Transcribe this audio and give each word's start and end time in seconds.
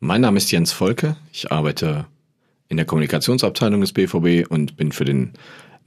Mein 0.00 0.20
Name 0.20 0.36
ist 0.36 0.50
Jens 0.50 0.72
Volke. 0.72 1.16
Ich 1.32 1.50
arbeite 1.50 2.04
in 2.68 2.76
der 2.76 2.84
Kommunikationsabteilung 2.84 3.80
des 3.80 3.94
BVB 3.94 4.46
und 4.46 4.76
bin 4.76 4.92
für 4.92 5.06
den 5.06 5.32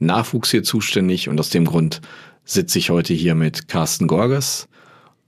Nachwuchs 0.00 0.50
hier 0.50 0.64
zuständig. 0.64 1.28
Und 1.28 1.38
aus 1.38 1.50
dem 1.50 1.64
Grund 1.64 2.00
sitze 2.44 2.80
ich 2.80 2.90
heute 2.90 3.14
hier 3.14 3.36
mit 3.36 3.68
Carsten 3.68 4.08
Gorges, 4.08 4.66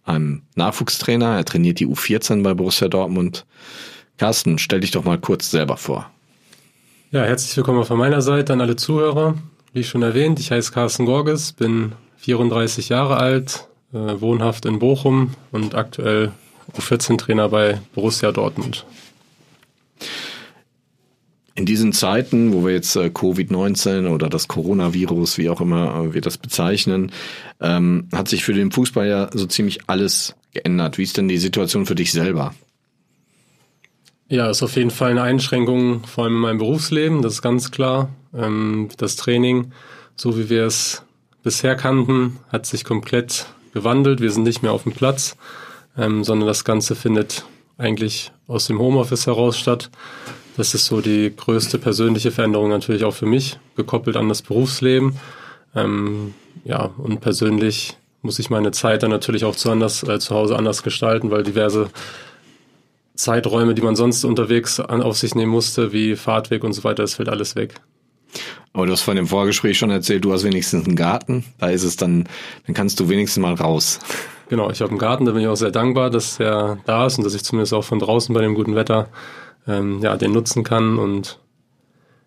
einem 0.03 0.43
Nachwuchstrainer. 0.57 1.37
Er 1.37 1.45
trainiert 1.45 1.79
die 1.79 1.87
U14 1.87 2.43
bei 2.43 2.55
Borussia 2.55 2.89
Dortmund. 2.89 3.47
Carsten, 4.19 4.59
stell 4.59 4.81
dich 4.81 4.91
doch 4.91 5.05
mal 5.05 5.19
kurz 5.19 5.53
selber 5.53 5.77
vor. 5.77 6.11
Ja, 7.13 7.23
herzlich 7.23 7.57
willkommen 7.57 7.85
von 7.85 7.99
meiner 7.99 8.21
Seite 8.21 8.53
an 8.53 8.61
alle 8.61 8.75
Zuhörer. 8.75 9.37
Wie 9.73 9.85
schon 9.85 10.03
erwähnt, 10.03 10.41
ich 10.41 10.51
heiße 10.51 10.73
Carsten 10.73 11.07
Gorges, 11.07 11.53
bin 11.53 11.93
34 12.17 12.89
Jahre 12.89 13.17
alt, 13.19 13.69
äh, 13.93 14.21
wohnhaft 14.21 14.67
in 14.67 14.81
Bochum 14.81 15.35
und 15.53 15.77
aktuell 15.77 16.33
U14-Trainer 16.77 17.49
bei 17.49 17.81
Borussia 17.95 18.33
Dortmund. 18.33 18.85
In 21.55 21.67
diesen 21.67 21.93
Zeiten, 21.93 22.55
wo 22.55 22.65
wir 22.65 22.73
jetzt 22.73 22.97
äh, 22.97 23.11
Covid-19 23.13 24.09
oder 24.09 24.31
das 24.31 24.49
Coronavirus, 24.49 25.37
wie 25.37 25.51
auch 25.51 25.61
immer 25.61 25.95
äh, 25.95 26.15
wir 26.15 26.23
das 26.23 26.39
bezeichnen, 26.39 27.13
ähm, 27.61 28.09
hat 28.13 28.29
sich 28.29 28.43
für 28.43 28.55
den 28.55 28.73
Fußball 28.73 29.07
ja 29.07 29.31
so 29.35 29.47
ziemlich 29.47 29.81
alles 29.87 30.35
geändert. 30.53 30.97
Wie 30.97 31.03
ist 31.03 31.19
denn 31.19 31.29
die 31.29 31.39
Situation 31.39 31.85
für 31.85 31.95
dich 31.95 32.13
selber? 32.13 32.55
Ja, 34.29 34.49
ist 34.49 34.63
auf 34.63 34.77
jeden 34.77 34.91
Fall 34.91 35.11
eine 35.11 35.23
Einschränkung, 35.23 36.05
vor 36.05 36.25
allem 36.25 36.37
in 36.37 36.41
meinem 36.41 36.59
Berufsleben, 36.59 37.21
das 37.21 37.35
ist 37.35 37.43
ganz 37.43 37.71
klar. 37.71 38.09
Ähm, 38.35 38.89
das 38.97 39.17
Training, 39.17 39.73
so 40.17 40.39
wie 40.39 40.49
wir 40.49 40.65
es 40.65 41.03
bisher 41.43 41.75
kannten, 41.75 42.39
hat 42.51 42.65
sich 42.65 42.85
komplett 42.85 43.47
gewandelt. 43.75 44.23
Wir 44.23 44.31
sind 44.31 44.45
nicht 44.45 44.63
mehr 44.63 44.73
auf 44.73 44.85
dem 44.85 44.93
Platz 44.93 45.37
ähm, 45.97 46.25
sondern 46.25 46.47
das 46.47 46.65
Ganze 46.65 46.95
findet 46.95 47.45
eigentlich 47.79 48.33
aus 48.47 48.67
dem 48.67 48.79
Homeoffice 48.79 49.27
heraus 49.27 49.59
statt. 49.59 49.91
Das 50.57 50.75
ist 50.75 50.87
so 50.87 51.01
die 51.01 51.33
größte 51.35 51.79
persönliche 51.79 52.31
Veränderung 52.31 52.69
natürlich 52.69 53.05
auch 53.05 53.15
für 53.15 53.27
mich, 53.27 53.59
gekoppelt 53.77 54.17
an 54.17 54.29
das 54.29 54.43
Berufsleben. 54.43 55.19
Ähm, 55.75 56.35
ja, 56.65 56.91
und 56.99 57.21
persönlich 57.21 57.97
muss 58.21 58.39
ich 58.39 58.51
meine 58.51 58.71
Zeit 58.71 59.03
dann 59.03 59.11
natürlich 59.11 59.45
auch 59.45 59.57
zu, 59.57 59.71
anders, 59.71 60.03
äh, 60.03 60.19
zu 60.19 60.35
Hause 60.35 60.57
anders 60.57 60.83
gestalten, 60.83 61.31
weil 61.31 61.43
diverse 61.43 61.91
Zeiträume, 63.15 63.75
die 63.75 63.83
man 63.83 63.97
sonst 63.97 64.25
unterwegs 64.25 64.81
an, 64.81 65.03
auf 65.03 65.17
sich 65.17 65.35
nehmen 65.35 65.53
musste, 65.53 65.93
wie 65.93 66.17
Fahrtweg 66.17 66.65
und 66.65 66.73
so 66.73 66.85
weiter, 66.85 67.03
das 67.03 67.15
fällt 67.15 67.29
alles 67.29 67.57
weg. 67.57 67.75
Aber 68.73 68.87
du 68.87 68.93
hast 68.93 69.03
von 69.03 69.17
dem 69.17 69.27
Vorgespräch 69.27 69.79
schon 69.79 69.91
erzählt, 69.91 70.25
du 70.25 70.33
hast 70.33 70.45
wenigstens 70.45 70.87
einen 70.87 70.97
Garten. 70.97 71.45
Da 71.59 71.69
ist 71.69 71.83
es 71.83 71.97
dann, 71.97 72.27
dann 72.67 72.75
kannst 72.75 73.01
du 73.01 73.09
wenigstens 73.09 73.43
mal 73.43 73.55
raus. 73.55 73.99
Genau, 74.53 74.71
ich 74.71 74.83
habe 74.83 74.91
einen 74.91 74.99
Garten, 74.99 75.25
da 75.25 75.33
bin 75.33 75.41
ich 75.41 75.49
auch 75.49 75.57
sehr 75.57 75.71
dankbar, 75.71 76.11
dass 76.11 76.39
er 76.39 76.77
da 76.85 77.07
ist 77.07 77.17
und 77.17 77.25
dass 77.25 77.33
ich 77.33 77.43
zumindest 77.43 77.73
auch 77.73 77.85
von 77.85 77.99
draußen 77.99 78.35
bei 78.35 78.43
dem 78.43 78.55
guten 78.55 78.75
Wetter 78.75 79.09
ähm, 79.67 80.03
ja, 80.03 80.15
den 80.19 80.33
nutzen 80.33 80.63
kann 80.63 80.99
und 80.99 81.39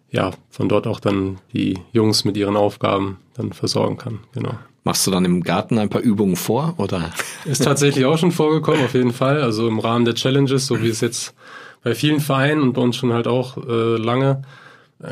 ja, 0.10 0.32
von 0.50 0.68
dort 0.68 0.88
auch 0.88 1.00
dann 1.00 1.38
die 1.54 1.78
Jungs 1.92 2.26
mit 2.26 2.36
ihren 2.36 2.58
Aufgaben 2.58 3.20
dann 3.36 3.54
versorgen 3.54 3.98
kann. 3.98 4.22
Genau. 4.34 4.56
Machst 4.84 5.06
du 5.06 5.12
dann 5.12 5.24
im 5.24 5.44
Garten 5.44 5.78
ein 5.78 5.90
paar 5.90 6.02
Übungen 6.02 6.36
vor 6.36 6.74
oder? 6.78 7.12
Ist 7.46 7.64
tatsächlich 7.64 8.06
auch 8.06 8.18
schon 8.18 8.32
vorgekommen, 8.32 8.84
auf 8.84 8.96
jeden 8.96 9.14
Fall. 9.14 9.44
Also 9.44 9.68
im 9.68 9.78
Rahmen 9.78 10.06
der 10.06 10.16
Challenges, 10.16 10.66
so 10.66 10.82
wie 10.82 10.90
es 10.90 11.02
jetzt 11.02 11.36
bei 11.84 11.94
vielen 11.94 12.22
Vereinen 12.22 12.64
und 12.64 12.74
bei 12.74 12.82
uns 12.82 12.96
schon 12.96 13.14
halt 13.14 13.28
auch 13.28 13.56
äh, 13.58 13.98
lange 13.98 14.42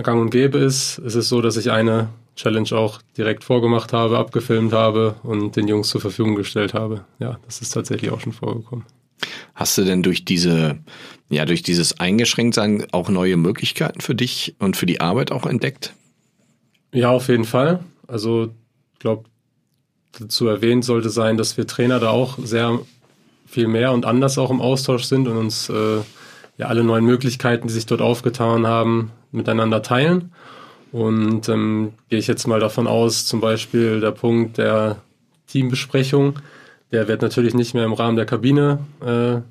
gang 0.01 0.19
und 0.19 0.31
gäbe 0.31 0.57
ist, 0.57 0.97
ist 0.97 1.13
es 1.13 1.29
so, 1.29 1.43
dass 1.43 1.57
ich 1.57 1.69
eine 1.69 2.09
Challenge 2.35 2.71
auch 2.73 3.01
direkt 3.17 3.43
vorgemacht 3.43 3.93
habe, 3.93 4.17
abgefilmt 4.17 4.73
habe 4.73 5.15
und 5.23 5.55
den 5.55 5.67
Jungs 5.67 5.89
zur 5.89 6.01
Verfügung 6.01 6.35
gestellt 6.35 6.73
habe. 6.73 7.05
Ja, 7.19 7.39
das 7.45 7.61
ist 7.61 7.69
tatsächlich 7.69 8.11
auch 8.11 8.19
schon 8.19 8.33
vorgekommen. 8.33 8.85
Hast 9.53 9.77
du 9.77 9.83
denn 9.83 10.03
durch 10.03 10.25
diese, 10.25 10.79
ja, 11.29 11.45
durch 11.45 11.61
dieses 11.63 11.99
Eingeschränktsein 11.99 12.87
auch 12.91 13.09
neue 13.09 13.37
Möglichkeiten 13.37 14.01
für 14.01 14.15
dich 14.15 14.55
und 14.59 14.75
für 14.75 14.85
die 14.85 14.99
Arbeit 14.99 15.31
auch 15.31 15.45
entdeckt? 15.45 15.93
Ja, 16.91 17.09
auf 17.09 17.27
jeden 17.27 17.45
Fall. 17.45 17.79
Also, 18.07 18.49
ich 18.93 18.99
glaube, 18.99 19.25
dazu 20.19 20.47
erwähnt 20.47 20.85
sollte 20.85 21.09
sein, 21.09 21.37
dass 21.37 21.57
wir 21.57 21.67
Trainer 21.67 21.99
da 21.99 22.09
auch 22.09 22.37
sehr 22.39 22.79
viel 23.45 23.67
mehr 23.67 23.91
und 23.91 24.05
anders 24.05 24.37
auch 24.37 24.49
im 24.49 24.61
Austausch 24.61 25.03
sind 25.03 25.27
und 25.27 25.37
uns 25.37 25.69
äh, 25.69 25.99
ja 26.57 26.67
alle 26.67 26.83
neuen 26.83 27.05
Möglichkeiten, 27.05 27.67
die 27.67 27.73
sich 27.73 27.85
dort 27.85 28.01
aufgetan 28.01 28.67
haben, 28.67 29.11
miteinander 29.31 29.81
teilen. 29.81 30.31
Und 30.93 31.49
ähm, 31.49 31.93
gehe 32.09 32.19
ich 32.19 32.27
jetzt 32.27 32.45
mal 32.45 32.59
davon 32.59 32.85
aus, 32.85 33.25
zum 33.25 33.41
Beispiel 33.41 33.99
der 33.99 34.11
Punkt 34.11 34.59
der 34.59 34.97
Teambesprechung, 35.47 36.37
der 36.91 37.07
wird 37.07 37.23
natürlich 37.23 37.55
nicht 37.55 37.73
mehr 37.73 37.85
im 37.85 37.93
Rahmen 37.93 38.15
der 38.15 38.27
Kabine 38.27 38.77
äh, 39.03 39.41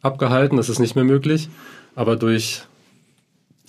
abgehalten, 0.00 0.56
das 0.56 0.70
ist 0.70 0.78
nicht 0.78 0.96
mehr 0.96 1.04
möglich, 1.04 1.50
aber 1.94 2.16
durch, 2.16 2.62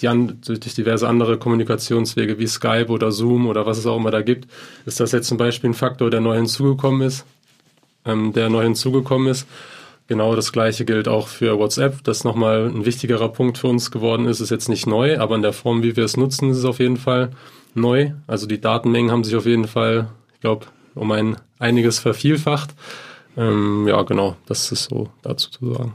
die 0.01 0.07
durch 0.45 0.73
diverse 0.75 1.09
andere 1.09 1.37
Kommunikationswege 1.37 2.39
wie 2.39 2.47
Skype 2.47 2.87
oder 2.87 3.11
Zoom 3.11 3.47
oder 3.47 3.65
was 3.65 3.79
es 3.79 3.85
auch 3.85 3.97
immer 3.97 4.11
da 4.11 4.21
gibt, 4.21 4.49
ist 4.85 5.01
das 5.01 5.11
jetzt 5.11 5.27
zum 5.27 5.37
Beispiel 5.37 5.71
ein 5.71 5.73
Faktor, 5.75 6.09
der 6.09 6.21
neu 6.21 6.37
hinzugekommen 6.37 7.01
ist, 7.01 7.25
ähm, 8.05 8.31
der 8.31 8.49
neu 8.49 8.63
hinzugekommen 8.63 9.27
ist. 9.27 9.45
Genau 10.09 10.35
das 10.35 10.51
gleiche 10.51 10.85
gilt 10.85 11.07
auch 11.07 11.27
für 11.27 11.59
WhatsApp, 11.59 12.03
das 12.03 12.23
nochmal 12.23 12.65
ein 12.65 12.83
wichtigerer 12.83 13.29
Punkt 13.29 13.59
für 13.59 13.67
uns 13.67 13.91
geworden 13.91 14.25
ist. 14.25 14.39
Ist 14.39 14.49
jetzt 14.49 14.67
nicht 14.67 14.87
neu, 14.87 15.19
aber 15.19 15.35
in 15.35 15.43
der 15.43 15.53
Form, 15.53 15.83
wie 15.83 15.95
wir 15.95 16.03
es 16.03 16.17
nutzen, 16.17 16.49
ist 16.49 16.57
es 16.57 16.65
auf 16.65 16.79
jeden 16.79 16.97
Fall 16.97 17.29
neu. 17.75 18.13
Also 18.25 18.47
die 18.47 18.59
Datenmengen 18.59 19.11
haben 19.11 19.23
sich 19.23 19.35
auf 19.35 19.45
jeden 19.45 19.67
Fall, 19.67 20.09
ich 20.33 20.39
glaube, 20.39 20.65
um 20.95 21.11
ein 21.11 21.35
einiges 21.59 21.99
vervielfacht. 21.99 22.71
Ähm, 23.37 23.87
ja, 23.87 24.01
genau, 24.01 24.35
das 24.47 24.71
ist 24.71 24.85
so 24.85 25.09
dazu 25.21 25.51
zu 25.51 25.75
sagen. 25.75 25.93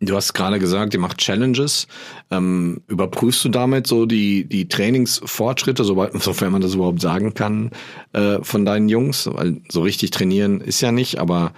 Du 0.00 0.14
hast 0.14 0.34
gerade 0.34 0.58
gesagt, 0.58 0.92
ihr 0.92 1.00
macht 1.00 1.18
Challenges. 1.18 1.86
Ähm, 2.30 2.82
überprüfst 2.86 3.44
du 3.44 3.48
damit 3.48 3.86
so 3.86 4.04
die, 4.04 4.44
die 4.44 4.68
Trainingsfortschritte, 4.68 5.84
sofern 6.14 6.52
man 6.52 6.60
das 6.60 6.74
überhaupt 6.74 7.00
sagen 7.00 7.34
kann, 7.34 7.70
äh, 8.12 8.38
von 8.42 8.64
deinen 8.64 8.88
Jungs? 8.88 9.28
Weil 9.32 9.56
so 9.68 9.82
richtig 9.82 10.10
trainieren 10.10 10.60
ist 10.60 10.80
ja 10.80 10.92
nicht, 10.92 11.18
aber 11.18 11.52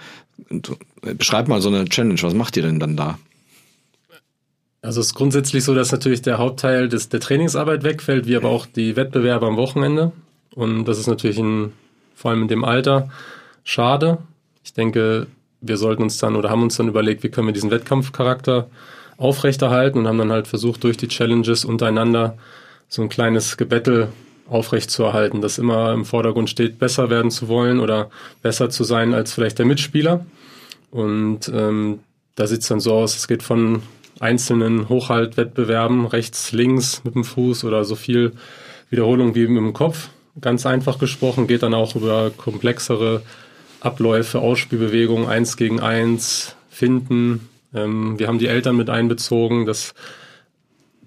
Beschreib 1.01 1.47
mal 1.47 1.61
so 1.61 1.69
eine 1.69 1.85
Challenge. 1.85 2.21
Was 2.21 2.33
macht 2.33 2.57
ihr 2.57 2.63
denn 2.63 2.79
dann 2.79 2.95
da? 2.95 3.19
Also 4.81 5.01
es 5.01 5.07
ist 5.07 5.13
grundsätzlich 5.13 5.63
so, 5.63 5.75
dass 5.75 5.91
natürlich 5.91 6.21
der 6.21 6.37
Hauptteil 6.37 6.87
des, 6.87 7.09
der 7.09 7.19
Trainingsarbeit 7.19 7.83
wegfällt, 7.83 8.27
wie 8.27 8.35
aber 8.35 8.49
auch 8.49 8.65
die 8.65 8.95
Wettbewerbe 8.95 9.45
am 9.45 9.57
Wochenende. 9.57 10.13
Und 10.55 10.85
das 10.85 10.99
ist 10.99 11.07
natürlich 11.07 11.37
in, 11.37 11.73
vor 12.15 12.31
allem 12.31 12.43
in 12.43 12.47
dem 12.47 12.63
Alter 12.63 13.09
schade. 13.63 14.19
Ich 14.63 14.73
denke, 14.73 15.27
wir 15.61 15.77
sollten 15.77 16.03
uns 16.03 16.17
dann 16.17 16.35
oder 16.35 16.49
haben 16.49 16.63
uns 16.63 16.77
dann 16.77 16.87
überlegt, 16.87 17.23
wie 17.23 17.29
können 17.29 17.47
wir 17.47 17.53
diesen 17.53 17.71
Wettkampfcharakter 17.71 18.69
aufrechterhalten 19.17 19.99
und 19.99 20.07
haben 20.07 20.17
dann 20.17 20.31
halt 20.31 20.47
versucht, 20.47 20.83
durch 20.83 20.97
die 20.97 21.07
Challenges 21.07 21.65
untereinander 21.65 22.37
so 22.87 23.01
ein 23.01 23.09
kleines 23.09 23.57
Gebettel 23.57 24.09
aufrechtzuerhalten, 24.47 25.41
das 25.41 25.57
immer 25.57 25.93
im 25.93 26.05
Vordergrund 26.05 26.49
steht, 26.49 26.79
besser 26.79 27.09
werden 27.09 27.29
zu 27.29 27.47
wollen 27.47 27.79
oder 27.79 28.09
besser 28.41 28.69
zu 28.69 28.83
sein 28.83 29.13
als 29.13 29.33
vielleicht 29.33 29.59
der 29.59 29.65
Mitspieler. 29.65 30.25
Und 30.91 31.51
ähm, 31.53 31.99
da 32.35 32.47
sieht 32.47 32.61
es 32.61 32.67
dann 32.67 32.79
so 32.79 32.93
aus, 32.93 33.15
es 33.15 33.27
geht 33.27 33.43
von 33.43 33.83
einzelnen 34.19 34.89
Hochhaltwettbewerben, 34.89 36.05
rechts, 36.07 36.51
links 36.51 37.03
mit 37.03 37.15
dem 37.15 37.23
Fuß 37.23 37.63
oder 37.63 37.85
so 37.85 37.95
viel 37.95 38.33
Wiederholung 38.89 39.35
wie 39.35 39.47
mit 39.47 39.57
dem 39.57 39.73
Kopf. 39.73 40.09
Ganz 40.41 40.65
einfach 40.65 40.99
gesprochen, 40.99 41.47
geht 41.47 41.63
dann 41.63 41.73
auch 41.73 41.95
über 41.95 42.31
komplexere 42.35 43.21
Abläufe, 43.81 44.39
Ausspielbewegungen, 44.39 45.27
eins 45.27 45.57
gegen 45.57 45.79
eins, 45.79 46.55
Finden. 46.69 47.49
Ähm, 47.73 48.17
wir 48.17 48.27
haben 48.27 48.39
die 48.39 48.47
Eltern 48.47 48.77
mit 48.77 48.89
einbezogen, 48.89 49.65
dass 49.65 49.93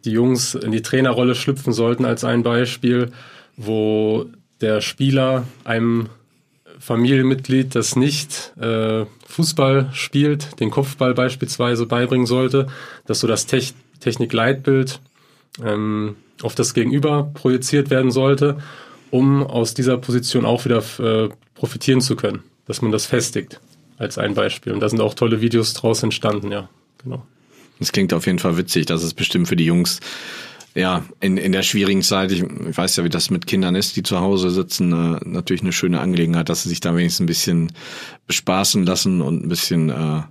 die 0.04 0.12
Jungs 0.12 0.54
in 0.54 0.72
die 0.72 0.82
Trainerrolle 0.82 1.34
schlüpfen 1.34 1.72
sollten 1.72 2.04
als 2.04 2.24
ein 2.24 2.42
Beispiel, 2.42 3.12
wo 3.56 4.26
der 4.60 4.80
Spieler 4.80 5.46
einem 5.64 6.08
Familienmitglied, 6.78 7.74
das 7.74 7.96
nicht 7.96 8.52
äh, 8.60 9.06
Fußball 9.26 9.90
spielt, 9.92 10.58
den 10.60 10.70
Kopfball 10.70 11.14
beispielsweise 11.14 11.86
beibringen 11.86 12.26
sollte, 12.26 12.66
dass 13.06 13.20
so 13.20 13.26
das 13.26 13.46
Te 13.46 13.62
Technikleitbild 14.00 15.00
ähm, 15.64 16.16
auf 16.42 16.56
das 16.56 16.74
Gegenüber 16.74 17.30
projiziert 17.34 17.88
werden 17.88 18.10
sollte, 18.10 18.58
um 19.12 19.46
aus 19.46 19.74
dieser 19.74 19.96
Position 19.96 20.44
auch 20.44 20.64
wieder 20.64 20.82
äh, 20.98 21.28
profitieren 21.54 22.00
zu 22.00 22.16
können, 22.16 22.42
dass 22.66 22.82
man 22.82 22.92
das 22.92 23.06
festigt 23.06 23.60
als 23.98 24.18
ein 24.18 24.34
Beispiel. 24.34 24.72
Und 24.72 24.80
da 24.80 24.88
sind 24.88 25.00
auch 25.00 25.14
tolle 25.14 25.40
Videos 25.40 25.74
draus 25.74 26.02
entstanden, 26.02 26.50
ja, 26.50 26.68
genau. 27.02 27.24
Das 27.78 27.92
klingt 27.92 28.12
auf 28.12 28.26
jeden 28.26 28.38
Fall 28.38 28.56
witzig. 28.56 28.86
Das 28.86 29.02
ist 29.02 29.14
bestimmt 29.14 29.48
für 29.48 29.56
die 29.56 29.64
Jungs 29.64 30.00
ja, 30.74 31.04
in, 31.20 31.36
in 31.36 31.52
der 31.52 31.62
schwierigen 31.62 32.02
Zeit, 32.02 32.32
ich, 32.32 32.42
ich 32.42 32.76
weiß 32.76 32.96
ja, 32.96 33.04
wie 33.04 33.10
das 33.10 33.30
mit 33.30 33.46
Kindern 33.46 33.74
ist, 33.74 33.96
die 33.96 34.02
zu 34.02 34.20
Hause 34.20 34.50
sitzen, 34.50 34.92
äh, 34.92 35.20
natürlich 35.24 35.62
eine 35.62 35.72
schöne 35.72 36.00
Angelegenheit, 36.00 36.48
dass 36.48 36.62
sie 36.62 36.70
sich 36.70 36.80
da 36.80 36.96
wenigstens 36.96 37.24
ein 37.24 37.26
bisschen 37.26 37.72
bespaßen 38.26 38.84
lassen 38.86 39.20
und 39.20 39.44
ein 39.44 39.48
bisschen 39.48 39.90
äh, 39.90 40.22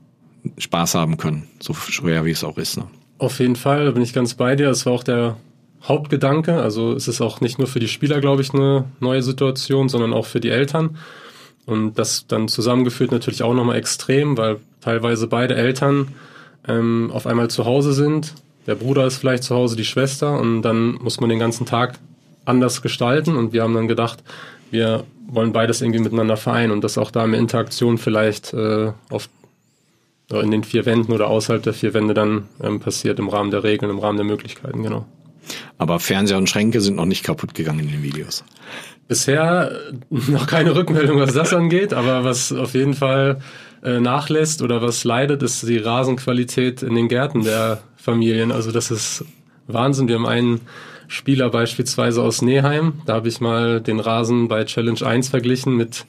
Spaß 0.58 0.96
haben 0.96 1.18
können, 1.18 1.48
so 1.60 1.74
schwer 1.74 2.26
wie 2.26 2.32
es 2.32 2.44
auch 2.44 2.58
ist. 2.58 2.78
Ne? 2.78 2.88
Auf 3.20 3.40
jeden 3.40 3.56
Fall, 3.56 3.86
da 3.86 3.92
bin 3.92 4.02
ich 4.02 4.14
ganz 4.14 4.34
bei 4.34 4.56
dir. 4.56 4.68
Das 4.68 4.88
war 4.88 4.94
auch 4.94 5.04
der 5.04 5.38
Hauptgedanke. 5.84 6.60
Also 6.60 6.94
es 6.94 7.08
ist 7.08 7.22
auch 7.22 7.40
nicht 7.42 7.60
nur 7.60 7.68
für 7.68 7.80
die 7.80 7.88
Spieler, 7.88 8.20
glaube 8.20 8.42
ich, 8.42 8.52
eine 8.52 8.86
neue 9.00 9.22
Situation, 9.22 9.90
sondern 9.90 10.14
auch 10.14 10.26
für 10.26 10.40
die 10.40 10.50
Eltern. 10.50 10.98
Und 11.72 11.96
das 11.96 12.28
dann 12.28 12.48
zusammengeführt 12.48 13.12
natürlich 13.12 13.44
auch 13.44 13.54
nochmal 13.54 13.78
extrem, 13.78 14.38
weil 14.38 14.58
teilweise 14.82 15.28
beide 15.28 15.56
Eltern 15.56 16.10
ähm, 16.68 17.10
auf 17.14 17.26
einmal 17.26 17.50
zu 17.50 17.66
Hause 17.66 17.94
sind. 17.94 18.34
Der 18.68 18.76
Bruder 18.76 19.08
ist 19.08 19.18
vielleicht 19.18 19.44
zu 19.44 19.56
Hause, 19.56 19.76
die 19.76 19.86
Schwester 19.86 20.40
und 20.40 20.62
dann 20.62 20.96
muss 21.02 21.20
man 21.20 21.30
den 21.30 21.40
ganzen 21.40 21.66
Tag 21.66 21.98
anders 22.46 22.82
gestalten 22.82 23.36
und 23.36 23.54
wir 23.54 23.64
haben 23.64 23.74
dann 23.74 23.88
gedacht, 23.88 24.24
wir 24.70 25.04
wollen 25.28 25.54
beides 25.54 25.82
irgendwie 25.82 26.00
miteinander 26.00 26.38
vereinen 26.38 26.72
und 26.72 26.84
das 26.84 26.98
auch 26.98 27.12
da 27.12 27.24
eine 27.24 27.38
Interaktion 27.38 27.98
vielleicht 27.98 28.54
äh, 28.54 28.92
auf 29.10 29.30
in 30.30 30.52
den 30.52 30.64
vier 30.64 30.86
Wänden 30.86 31.12
oder 31.12 31.28
außerhalb 31.28 31.62
der 31.62 31.74
vier 31.74 31.94
Wände 31.94 32.14
dann 32.14 32.48
ähm, 32.64 32.80
passiert 32.80 33.20
im 33.20 33.28
Rahmen 33.28 33.52
der 33.52 33.66
Regeln, 33.66 33.92
im 33.92 34.00
Rahmen 34.00 34.18
der 34.18 34.26
Möglichkeiten, 34.26 34.82
genau. 34.82 35.06
Aber 35.78 36.00
Fernseher 36.00 36.38
und 36.38 36.50
Schränke 36.50 36.80
sind 36.80 36.96
noch 36.96 37.06
nicht 37.06 37.24
kaputt 37.24 37.54
gegangen 37.54 37.80
in 37.80 37.92
den 37.92 38.04
Videos. 38.04 38.46
Bisher 39.08 39.72
noch 40.10 40.48
keine 40.48 40.76
Rückmeldung, 40.76 41.20
was 41.20 41.34
das 41.34 41.54
angeht, 41.54 41.94
aber 41.94 42.24
was 42.24 42.54
auf 42.54 42.74
jeden 42.74 42.94
Fall 42.94 43.40
äh, 43.84 44.00
nachlässt 44.00 44.62
oder 44.62 44.82
was 44.82 45.04
leidet, 45.04 45.44
ist 45.44 45.68
die 45.68 45.78
Rasenqualität 45.78 46.84
in 46.84 46.96
den 46.96 47.08
Gärten 47.08 47.44
der 47.44 47.82
Familien. 47.98 48.52
Also 48.52 48.72
das 48.72 48.92
ist 48.92 49.26
Wahnsinn. 49.68 50.08
Wir 50.08 50.16
haben 50.16 50.28
einen 50.28 50.62
Spieler 51.08 51.50
beispielsweise 51.50 52.22
aus 52.22 52.42
Neheim. 52.42 53.02
Da 53.06 53.16
habe 53.16 53.28
ich 53.28 53.42
mal 53.42 53.82
den 53.82 54.00
Rasen 54.00 54.48
bei 54.48 54.64
Challenge 54.64 55.06
1 55.06 55.30
verglichen 55.30 55.76
mit 55.76 56.06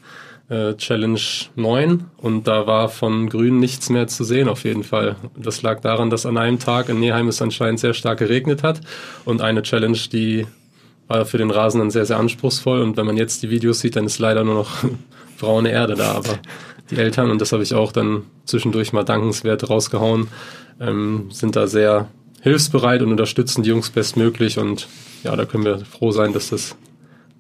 äh, 0.49 0.75
Challenge 0.75 1.21
9 1.57 2.05
und 2.19 2.47
da 2.47 2.67
war 2.67 2.89
von 2.89 3.29
Grün 3.29 3.59
nichts 3.59 3.91
mehr 3.91 4.07
zu 4.07 4.23
sehen 4.23 4.49
auf 4.49 4.65
jeden 4.65 4.85
Fall. 4.85 5.17
Das 5.37 5.63
lag 5.63 5.81
daran, 5.81 6.11
dass 6.11 6.27
an 6.27 6.37
einem 6.37 6.59
Tag 6.59 6.89
in 6.89 7.01
Neheim 7.01 7.29
es 7.29 7.41
anscheinend 7.41 7.81
sehr 7.81 7.95
stark 7.95 8.19
geregnet 8.19 8.63
hat 8.63 8.81
und 9.25 9.41
eine 9.41 9.63
Challenge, 9.63 9.99
die 10.13 10.47
war 11.09 11.25
für 11.25 11.39
den 11.39 11.51
Rasen 11.51 11.81
dann 11.81 11.91
sehr, 11.91 12.07
sehr 12.07 12.19
anspruchsvoll 12.19 12.81
und 12.81 12.97
wenn 12.97 13.07
man 13.07 13.17
jetzt 13.17 13.43
die 13.43 13.51
Videos 13.51 13.81
sieht, 13.81 13.97
dann 13.97 14.07
ist 14.07 14.19
leider 14.19 14.45
nur 14.45 14.55
noch 14.55 14.71
braune 15.39 15.71
Erde 15.71 15.95
da, 15.95 16.13
aber 16.13 16.39
die 16.91 16.97
Eltern, 16.97 17.31
und 17.31 17.41
das 17.41 17.53
habe 17.53 17.63
ich 17.63 17.75
auch 17.75 17.93
dann 17.93 18.25
zwischendurch 18.45 18.93
mal 18.93 19.05
dankenswert 19.05 19.69
rausgehauen, 19.69 20.29
ähm, 20.81 21.29
sind 21.31 21.57
da 21.57 21.67
sehr 21.67 22.09
hilfsbereit 22.41 23.03
und 23.03 23.11
unterstützen 23.11 23.63
die 23.63 23.71
Jungs 23.71 23.91
bestmöglich 23.91 24.59
und 24.59 24.89
ja, 25.23 25.35
da 25.37 25.45
können 25.45 25.65
wir 25.65 25.79
froh 25.85 26.11
sein, 26.11 26.33
dass 26.33 26.51
das 26.51 26.77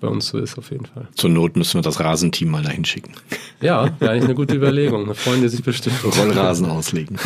bei 0.02 0.08
uns 0.08 0.26
so 0.26 0.38
ist, 0.38 0.58
auf 0.58 0.70
jeden 0.70 0.86
Fall. 0.86 1.08
Zur 1.14 1.30
Not 1.30 1.56
müssen 1.56 1.74
wir 1.74 1.82
das 1.82 2.00
Rasenteam 2.00 2.50
mal 2.50 2.62
dahin 2.62 2.84
schicken. 2.84 3.12
Ja, 3.60 3.88
wäre 4.00 4.10
eigentlich 4.10 4.24
eine 4.24 4.34
gute 4.34 4.56
Überlegung. 4.56 5.06
Da 5.06 5.14
freuen 5.14 5.42
die 5.42 5.48
sich 5.48 5.62
bestimmt. 5.62 5.96
Rollrasen 6.18 6.66
auslegen. 6.66 7.18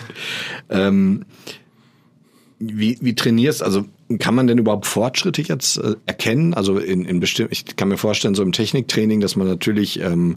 ähm, 0.70 1.26
wie, 2.58 2.96
wie 3.02 3.14
trainierst, 3.14 3.62
also 3.62 3.84
kann 4.18 4.34
man 4.34 4.46
denn 4.46 4.58
überhaupt 4.58 4.86
Fortschritte 4.86 5.42
jetzt 5.42 5.78
äh, 5.78 5.96
erkennen? 6.06 6.54
Also 6.54 6.78
in, 6.78 7.04
in 7.04 7.20
bestimmt, 7.20 7.50
ich 7.52 7.76
kann 7.76 7.88
mir 7.88 7.96
vorstellen, 7.96 8.34
so 8.34 8.42
im 8.42 8.52
Techniktraining, 8.52 9.20
dass 9.20 9.36
man 9.36 9.48
natürlich 9.48 10.00
ähm, 10.00 10.36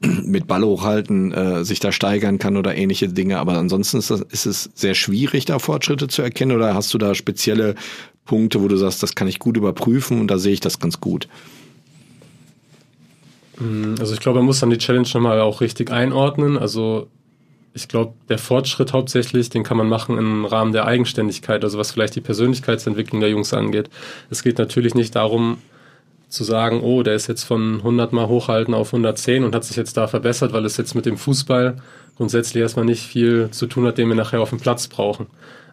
mit 0.00 0.46
Ball 0.46 0.64
hochhalten 0.64 1.32
äh, 1.32 1.64
sich 1.64 1.80
da 1.80 1.92
steigern 1.92 2.38
kann 2.38 2.56
oder 2.56 2.74
ähnliche 2.74 3.08
Dinge. 3.08 3.38
Aber 3.38 3.52
ansonsten 3.54 3.98
ist, 3.98 4.10
das, 4.10 4.20
ist 4.22 4.46
es 4.46 4.70
sehr 4.74 4.94
schwierig, 4.94 5.44
da 5.44 5.58
Fortschritte 5.58 6.08
zu 6.08 6.22
erkennen 6.22 6.52
oder 6.52 6.74
hast 6.74 6.92
du 6.94 6.98
da 6.98 7.14
spezielle 7.14 7.74
Punkte, 8.24 8.62
wo 8.62 8.68
du 8.68 8.76
sagst, 8.76 9.02
das 9.02 9.14
kann 9.14 9.28
ich 9.28 9.38
gut 9.38 9.56
überprüfen 9.56 10.20
und 10.20 10.30
da 10.30 10.38
sehe 10.38 10.52
ich 10.52 10.60
das 10.60 10.78
ganz 10.78 11.00
gut? 11.00 11.28
Mm, 13.58 13.94
also 14.00 14.14
ich 14.14 14.20
glaube, 14.20 14.38
man 14.38 14.46
muss 14.46 14.60
dann 14.60 14.70
die 14.70 14.78
Challenge 14.78 15.08
nochmal 15.12 15.40
auch 15.40 15.60
richtig 15.60 15.90
einordnen. 15.90 16.58
Also 16.58 17.08
ich 17.76 17.88
glaube, 17.88 18.14
der 18.30 18.38
Fortschritt 18.38 18.94
hauptsächlich, 18.94 19.50
den 19.50 19.62
kann 19.62 19.76
man 19.76 19.88
machen 19.88 20.16
im 20.16 20.46
Rahmen 20.46 20.72
der 20.72 20.86
Eigenständigkeit, 20.86 21.62
also 21.62 21.78
was 21.78 21.92
vielleicht 21.92 22.16
die 22.16 22.22
Persönlichkeitsentwicklung 22.22 23.20
der 23.20 23.28
Jungs 23.28 23.52
angeht. 23.52 23.90
Es 24.30 24.42
geht 24.42 24.58
natürlich 24.58 24.94
nicht 24.94 25.14
darum, 25.14 25.58
zu 26.30 26.42
sagen, 26.42 26.80
oh, 26.80 27.02
der 27.02 27.14
ist 27.14 27.26
jetzt 27.26 27.44
von 27.44 27.76
100 27.76 28.14
mal 28.14 28.28
hochhalten 28.28 28.72
auf 28.72 28.88
110 28.88 29.44
und 29.44 29.54
hat 29.54 29.64
sich 29.64 29.76
jetzt 29.76 29.96
da 29.96 30.06
verbessert, 30.08 30.54
weil 30.54 30.64
es 30.64 30.78
jetzt 30.78 30.94
mit 30.94 31.04
dem 31.04 31.18
Fußball 31.18 31.76
grundsätzlich 32.16 32.62
erstmal 32.62 32.86
nicht 32.86 33.06
viel 33.06 33.50
zu 33.50 33.66
tun 33.66 33.86
hat, 33.86 33.98
den 33.98 34.08
wir 34.08 34.16
nachher 34.16 34.40
auf 34.40 34.50
dem 34.50 34.58
Platz 34.58 34.88
brauchen. 34.88 35.26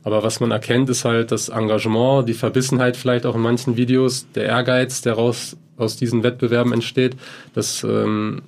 Aber 0.03 0.23
was 0.23 0.41
man 0.41 0.51
erkennt, 0.51 0.89
ist 0.89 1.05
halt 1.05 1.31
das 1.31 1.47
Engagement, 1.47 2.27
die 2.27 2.33
Verbissenheit 2.33 2.97
vielleicht 2.97 3.25
auch 3.25 3.35
in 3.35 3.41
manchen 3.41 3.77
Videos, 3.77 4.27
der 4.35 4.43
Ehrgeiz, 4.43 5.01
der 5.01 5.13
raus 5.13 5.55
aus 5.77 5.95
diesen 5.95 6.21
Wettbewerben 6.21 6.73
entsteht, 6.73 7.15
dass 7.53 7.83
ähm, 7.83 8.41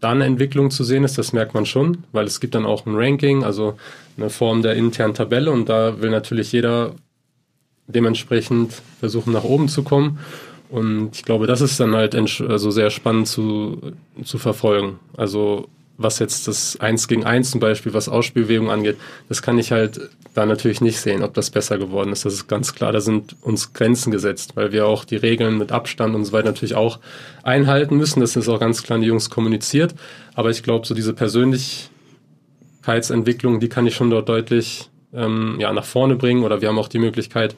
da 0.00 0.10
eine 0.10 0.24
Entwicklung 0.24 0.70
zu 0.70 0.82
sehen 0.84 1.04
ist, 1.04 1.18
das 1.18 1.32
merkt 1.32 1.54
man 1.54 1.66
schon, 1.66 2.04
weil 2.12 2.26
es 2.26 2.40
gibt 2.40 2.54
dann 2.54 2.66
auch 2.66 2.86
ein 2.86 2.94
Ranking, 2.94 3.44
also 3.44 3.76
eine 4.16 4.30
Form 4.30 4.62
der 4.62 4.74
internen 4.74 5.14
Tabelle 5.14 5.50
und 5.50 5.68
da 5.68 6.00
will 6.00 6.10
natürlich 6.10 6.52
jeder 6.52 6.94
dementsprechend 7.86 8.82
versuchen, 8.98 9.32
nach 9.32 9.44
oben 9.44 9.68
zu 9.68 9.82
kommen. 9.82 10.18
Und 10.70 11.10
ich 11.14 11.24
glaube, 11.24 11.46
das 11.46 11.60
ist 11.60 11.80
dann 11.80 11.96
halt 11.96 12.14
also 12.14 12.70
sehr 12.70 12.90
spannend 12.90 13.26
zu, 13.26 13.92
zu 14.24 14.38
verfolgen. 14.38 15.00
Also 15.16 15.68
was 16.02 16.18
jetzt 16.18 16.48
das 16.48 16.80
Eins 16.80 17.08
gegen 17.08 17.24
Eins 17.24 17.50
zum 17.50 17.60
Beispiel, 17.60 17.92
was 17.92 18.08
Ausspielbewegung 18.08 18.70
angeht, 18.70 18.96
das 19.28 19.42
kann 19.42 19.58
ich 19.58 19.70
halt 19.70 20.00
da 20.34 20.46
natürlich 20.46 20.80
nicht 20.80 20.98
sehen, 20.98 21.22
ob 21.22 21.34
das 21.34 21.50
besser 21.50 21.76
geworden 21.76 22.12
ist. 22.12 22.24
Das 22.24 22.32
ist 22.32 22.48
ganz 22.48 22.74
klar, 22.74 22.92
da 22.92 23.00
sind 23.00 23.36
uns 23.42 23.72
Grenzen 23.72 24.10
gesetzt, 24.10 24.56
weil 24.56 24.72
wir 24.72 24.86
auch 24.86 25.04
die 25.04 25.16
Regeln 25.16 25.58
mit 25.58 25.72
Abstand 25.72 26.14
und 26.14 26.24
so 26.24 26.32
weiter 26.32 26.46
natürlich 26.46 26.74
auch 26.74 27.00
einhalten 27.42 27.96
müssen. 27.96 28.20
Das 28.20 28.36
ist 28.36 28.48
auch 28.48 28.60
ganz 28.60 28.82
klar 28.82 28.96
an 28.96 29.02
die 29.02 29.08
Jungs 29.08 29.30
kommuniziert. 29.30 29.94
Aber 30.34 30.50
ich 30.50 30.62
glaube, 30.62 30.86
so 30.86 30.94
diese 30.94 31.12
Persönlichkeitsentwicklung, 31.12 33.60
die 33.60 33.68
kann 33.68 33.86
ich 33.86 33.94
schon 33.94 34.10
dort 34.10 34.28
deutlich 34.28 34.88
ähm, 35.12 35.56
ja, 35.58 35.72
nach 35.72 35.84
vorne 35.84 36.16
bringen. 36.16 36.44
Oder 36.44 36.62
wir 36.62 36.68
haben 36.68 36.78
auch 36.78 36.88
die 36.88 36.98
Möglichkeit, 36.98 37.56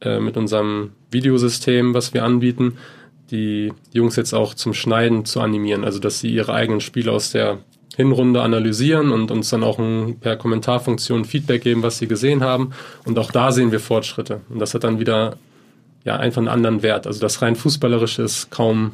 äh, 0.00 0.20
mit 0.20 0.36
unserem 0.36 0.90
Videosystem, 1.10 1.94
was 1.94 2.12
wir 2.12 2.24
anbieten, 2.24 2.76
die 3.30 3.72
Jungs 3.92 4.16
jetzt 4.16 4.34
auch 4.34 4.54
zum 4.54 4.74
Schneiden 4.74 5.24
zu 5.24 5.40
animieren. 5.40 5.84
Also, 5.84 5.98
dass 5.98 6.20
sie 6.20 6.28
ihre 6.28 6.52
eigenen 6.52 6.80
Spiele 6.80 7.12
aus 7.12 7.32
der 7.32 7.60
Hinrunde 7.96 8.42
analysieren 8.42 9.12
und 9.12 9.30
uns 9.30 9.50
dann 9.50 9.62
auch 9.62 9.78
ein, 9.78 10.18
per 10.20 10.36
Kommentarfunktion 10.36 11.24
Feedback 11.24 11.62
geben, 11.62 11.82
was 11.82 11.98
sie 11.98 12.06
gesehen 12.06 12.42
haben. 12.42 12.70
Und 13.04 13.18
auch 13.18 13.30
da 13.30 13.52
sehen 13.52 13.72
wir 13.72 13.80
Fortschritte. 13.80 14.40
Und 14.48 14.58
das 14.58 14.74
hat 14.74 14.84
dann 14.84 14.98
wieder 14.98 15.36
ja 16.04 16.16
einfach 16.16 16.38
einen 16.38 16.48
anderen 16.48 16.82
Wert. 16.82 17.06
Also 17.06 17.20
das 17.20 17.42
rein 17.42 17.56
fußballerische 17.56 18.22
ist 18.22 18.50
kaum 18.50 18.92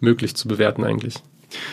möglich 0.00 0.34
zu 0.34 0.48
bewerten 0.48 0.84
eigentlich 0.84 1.14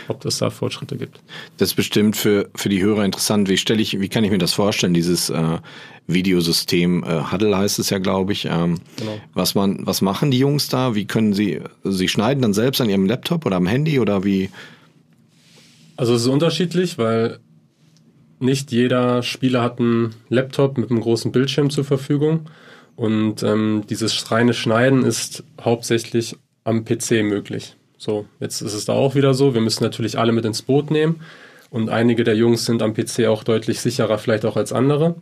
ob 0.08 0.22
das 0.22 0.38
da 0.38 0.50
Fortschritte 0.50 0.98
gibt. 0.98 1.20
Das 1.58 1.70
ist 1.70 1.76
bestimmt 1.76 2.16
für, 2.16 2.50
für 2.56 2.70
die 2.70 2.82
Hörer 2.82 3.06
interessant. 3.06 3.50
Wie 3.50 3.58
stelle 3.58 3.82
ich, 3.82 4.00
wie 4.00 4.10
kann 4.10 4.24
ich 4.24 4.32
mir 4.32 4.38
das 4.38 4.54
vorstellen, 4.54 4.94
dieses 4.94 5.30
äh, 5.30 5.58
Videosystem 6.08 7.04
äh, 7.04 7.32
Huddle 7.32 7.58
heißt 7.58 7.80
es 7.80 7.90
ja, 7.90 8.00
glaube 8.00 8.34
ich. 8.34 8.46
Ähm, 8.46 8.80
genau. 8.98 9.20
was, 9.34 9.56
man, 9.56 9.86
was 9.86 10.02
machen 10.02 10.32
die 10.32 10.40
Jungs 10.40 10.70
da? 10.70 10.96
Wie 10.96 11.06
können 11.06 11.34
sie, 11.34 11.62
sie 11.84 12.08
schneiden 12.08 12.42
dann 12.42 12.54
selbst 12.54 12.82
an 12.82 12.90
ihrem 12.90 13.06
Laptop 13.06 13.46
oder 13.46 13.56
am 13.56 13.68
Handy 13.68 14.00
oder 14.00 14.24
wie? 14.24 14.50
Also 16.02 16.16
es 16.16 16.24
ist 16.24 16.30
unterschiedlich, 16.30 16.98
weil 16.98 17.38
nicht 18.40 18.72
jeder 18.72 19.22
Spieler 19.22 19.62
hat 19.62 19.80
einen 19.80 20.16
Laptop 20.30 20.80
mit 20.80 20.90
einem 20.90 21.00
großen 21.00 21.32
Bildschirm 21.32 21.70
zur 21.70 21.84
Verfügung. 21.84 22.50
Und 22.96 23.44
ähm, 23.44 23.84
dieses 23.88 24.32
reine 24.32 24.56
Schneiden 24.56 25.04
ist 25.04 25.44
hauptsächlich 25.64 26.38
am 26.64 26.86
PC 26.86 27.22
möglich. 27.22 27.76
So, 28.00 28.26
jetzt 28.40 28.62
ist 28.62 28.74
es 28.74 28.86
da 28.86 28.94
auch 28.94 29.14
wieder 29.14 29.36
so. 29.36 29.54
Wir 29.54 29.62
müssen 29.62 29.84
natürlich 29.84 30.18
alle 30.18 30.32
mit 30.32 30.44
ins 30.44 30.64
Boot 30.64 30.90
nehmen. 30.90 31.22
Und 31.70 31.90
einige 31.90 32.24
der 32.24 32.36
Jungs 32.36 32.66
sind 32.66 32.82
am 32.82 32.96
PC 32.96 33.28
auch 33.28 33.44
deutlich 33.44 33.80
sicherer, 33.80 34.18
vielleicht 34.18 34.46
auch 34.46 34.58
als 34.58 34.74
andere. 34.74 35.18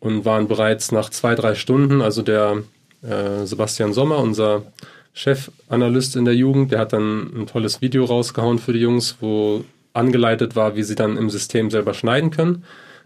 Und 0.00 0.24
waren 0.24 0.48
bereits 0.48 0.90
nach 0.90 1.08
zwei, 1.10 1.36
drei 1.36 1.54
Stunden, 1.54 2.02
also 2.02 2.22
der 2.22 2.64
äh, 3.02 3.46
Sebastian 3.46 3.92
Sommer, 3.92 4.18
unser 4.18 4.64
Chefanalyst 5.12 6.16
in 6.16 6.24
der 6.24 6.34
Jugend, 6.34 6.72
der 6.72 6.80
hat 6.80 6.92
dann 6.92 7.30
ein 7.32 7.46
tolles 7.46 7.80
Video 7.80 8.04
rausgehauen 8.04 8.58
für 8.58 8.72
die 8.72 8.80
Jungs, 8.80 9.18
wo 9.20 9.64
angeleitet 9.96 10.56
war, 10.56 10.76
wie 10.76 10.82
sie 10.82 10.94
dann 10.94 11.16
im 11.16 11.30
System 11.30 11.70
selber 11.70 11.94
schneiden 11.94 12.30
können. 12.30 12.64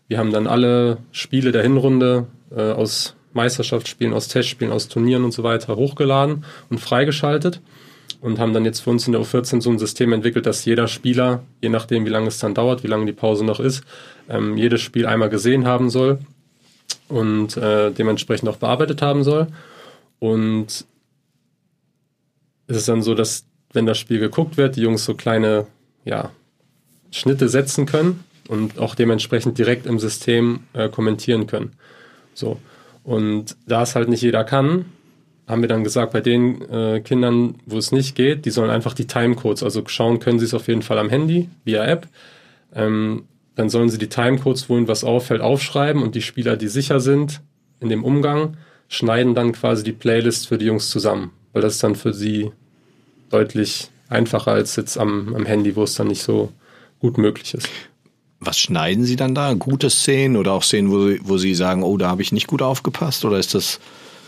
Wir 0.08 0.18
haben 0.18 0.32
dann 0.32 0.46
alle 0.46 0.98
Spiele 1.12 1.52
der 1.52 1.62
Hinrunde 1.62 2.26
äh, 2.54 2.72
aus 2.72 3.14
Meisterschaftsspielen, 3.32 4.12
aus 4.12 4.28
Testspielen, 4.28 4.72
aus 4.72 4.88
Turnieren 4.88 5.24
und 5.24 5.32
so 5.32 5.42
weiter 5.42 5.76
hochgeladen 5.76 6.44
und 6.68 6.80
freigeschaltet 6.80 7.60
und 8.20 8.38
haben 8.38 8.52
dann 8.52 8.64
jetzt 8.64 8.80
für 8.80 8.90
uns 8.90 9.06
in 9.06 9.12
der 9.12 9.22
U14 9.22 9.60
so 9.60 9.70
ein 9.70 9.78
System 9.78 10.12
entwickelt, 10.12 10.46
dass 10.46 10.64
jeder 10.64 10.88
Spieler, 10.88 11.44
je 11.62 11.68
nachdem 11.68 12.04
wie 12.04 12.10
lange 12.10 12.28
es 12.28 12.38
dann 12.38 12.54
dauert, 12.54 12.82
wie 12.82 12.88
lange 12.88 13.06
die 13.06 13.12
Pause 13.12 13.44
noch 13.44 13.60
ist, 13.60 13.84
ähm, 14.28 14.56
jedes 14.56 14.80
Spiel 14.80 15.06
einmal 15.06 15.28
gesehen 15.28 15.66
haben 15.66 15.90
soll 15.90 16.18
und 17.08 17.56
äh, 17.56 17.90
dementsprechend 17.92 18.48
auch 18.48 18.56
bearbeitet 18.56 19.00
haben 19.00 19.22
soll. 19.22 19.46
Und 20.18 20.84
es 22.66 22.76
ist 22.76 22.88
dann 22.88 23.02
so, 23.02 23.14
dass 23.14 23.44
wenn 23.72 23.86
das 23.86 23.98
Spiel 23.98 24.18
geguckt 24.18 24.56
wird, 24.56 24.76
die 24.76 24.82
Jungs 24.82 25.04
so 25.04 25.14
kleine 25.14 25.66
ja, 26.04 26.30
Schnitte 27.10 27.48
setzen 27.48 27.86
können 27.86 28.24
und 28.48 28.78
auch 28.78 28.94
dementsprechend 28.94 29.58
direkt 29.58 29.86
im 29.86 29.98
System 29.98 30.60
äh, 30.72 30.88
kommentieren 30.88 31.46
können. 31.46 31.72
So. 32.34 32.58
Und 33.04 33.56
da 33.66 33.82
es 33.82 33.94
halt 33.94 34.08
nicht 34.08 34.22
jeder 34.22 34.44
kann, 34.44 34.86
haben 35.46 35.62
wir 35.62 35.68
dann 35.68 35.84
gesagt, 35.84 36.12
bei 36.12 36.20
den 36.20 36.62
äh, 36.70 37.00
Kindern, 37.00 37.56
wo 37.66 37.78
es 37.78 37.92
nicht 37.92 38.14
geht, 38.14 38.44
die 38.44 38.50
sollen 38.50 38.70
einfach 38.70 38.94
die 38.94 39.06
Timecodes, 39.06 39.62
also 39.62 39.82
schauen 39.86 40.20
können 40.20 40.38
sie 40.38 40.44
es 40.44 40.54
auf 40.54 40.68
jeden 40.68 40.82
Fall 40.82 40.98
am 40.98 41.08
Handy 41.08 41.48
via 41.64 41.84
App. 41.84 42.06
Ähm, 42.74 43.24
dann 43.56 43.68
sollen 43.68 43.88
sie 43.88 43.98
die 43.98 44.08
Timecodes, 44.08 44.68
wo 44.68 44.76
ihnen 44.76 44.88
was 44.88 45.04
auffällt, 45.04 45.40
aufschreiben 45.40 46.02
und 46.02 46.14
die 46.14 46.22
Spieler, 46.22 46.56
die 46.56 46.68
sicher 46.68 47.00
sind 47.00 47.40
in 47.80 47.88
dem 47.88 48.04
Umgang, 48.04 48.56
schneiden 48.88 49.34
dann 49.34 49.52
quasi 49.52 49.82
die 49.82 49.92
Playlist 49.92 50.48
für 50.48 50.56
die 50.56 50.66
Jungs 50.66 50.88
zusammen, 50.88 51.32
weil 51.52 51.62
das 51.62 51.74
ist 51.74 51.82
dann 51.82 51.96
für 51.96 52.14
sie 52.14 52.52
deutlich 53.28 53.90
einfacher 54.08 54.52
als 54.52 54.76
jetzt 54.76 54.98
am, 54.98 55.34
am 55.34 55.46
Handy, 55.46 55.74
wo 55.76 55.82
es 55.82 55.94
dann 55.94 56.08
nicht 56.08 56.22
so 56.22 56.52
gut 57.00 57.18
möglich 57.18 57.54
ist. 57.54 57.68
Was 58.38 58.58
schneiden 58.58 59.04
Sie 59.04 59.16
dann 59.16 59.34
da? 59.34 59.52
Gute 59.52 59.90
Szenen 59.90 60.36
oder 60.36 60.52
auch 60.52 60.62
Szenen, 60.62 60.90
wo, 60.90 61.14
wo 61.22 61.36
Sie 61.36 61.54
sagen, 61.54 61.82
oh, 61.82 61.96
da 61.96 62.08
habe 62.08 62.22
ich 62.22 62.32
nicht 62.32 62.46
gut 62.46 62.62
aufgepasst? 62.62 63.24
Oder 63.24 63.38
ist 63.38 63.54
das. 63.54 63.80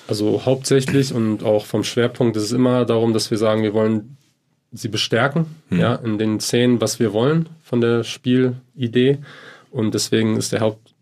Also 0.09 0.43
hauptsächlich 0.45 1.15
und 1.15 1.45
auch 1.45 1.65
vom 1.65 1.85
Schwerpunkt 1.85 2.37
ist 2.37 2.43
es 2.43 2.53
immer 2.53 2.85
darum, 2.85 3.15
dass 3.15 3.31
wir 3.31 3.39
sagen, 3.39 3.63
wir 3.63 3.73
wollen 3.73 4.17
sie 4.73 4.89
bestärken, 4.89 5.47
hm. 5.69 5.79
ja, 5.79 5.95
in 5.97 6.19
den 6.19 6.41
Szenen, 6.41 6.81
was 6.81 6.99
wir 6.99 7.13
wollen 7.13 7.49
von 7.63 7.81
der 7.81 8.05
Spielidee. 8.05 9.19
Und 9.71 9.95
deswegen 9.95 10.37
ist 10.37 10.53
der 10.53 10.61
Haupt 10.61 10.93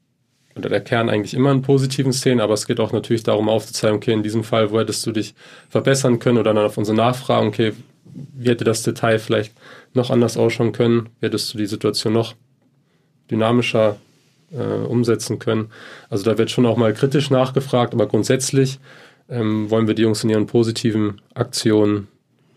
oder 0.56 0.68
der 0.68 0.80
Kern 0.80 1.08
eigentlich 1.08 1.34
immer 1.34 1.52
in 1.52 1.62
positiven 1.62 2.12
Szenen, 2.12 2.40
aber 2.40 2.54
es 2.54 2.66
geht 2.66 2.80
auch 2.80 2.92
natürlich 2.92 3.22
darum 3.22 3.48
aufzuzeigen, 3.48 3.96
okay, 3.96 4.12
in 4.12 4.22
diesem 4.22 4.44
Fall, 4.44 4.70
wo 4.70 4.78
hättest 4.78 5.06
du 5.06 5.12
dich 5.12 5.34
verbessern 5.68 6.18
können 6.18 6.38
oder 6.38 6.52
dann 6.52 6.64
auf 6.64 6.76
unsere 6.76 6.96
Nachfragen, 6.96 7.48
okay, 7.48 7.72
wie 8.14 8.48
hätte 8.48 8.64
das 8.64 8.82
Detail 8.82 9.18
vielleicht 9.18 9.52
noch 9.94 10.10
anders 10.10 10.36
ausschauen 10.36 10.72
können, 10.72 11.08
wie 11.20 11.26
hättest 11.26 11.52
du 11.52 11.58
die 11.58 11.66
Situation 11.66 12.12
noch 12.12 12.34
dynamischer 13.30 13.96
äh, 14.52 14.56
umsetzen 14.56 15.38
können. 15.38 15.70
Also 16.08 16.24
da 16.24 16.38
wird 16.38 16.50
schon 16.50 16.66
auch 16.66 16.76
mal 16.76 16.92
kritisch 16.92 17.30
nachgefragt, 17.30 17.94
aber 17.94 18.06
grundsätzlich 18.06 18.78
ähm, 19.28 19.70
wollen 19.70 19.86
wir 19.86 19.94
die 19.94 20.02
Jungs 20.02 20.24
in 20.24 20.30
ihren 20.30 20.46
positiven 20.46 21.20
Aktionen 21.34 22.08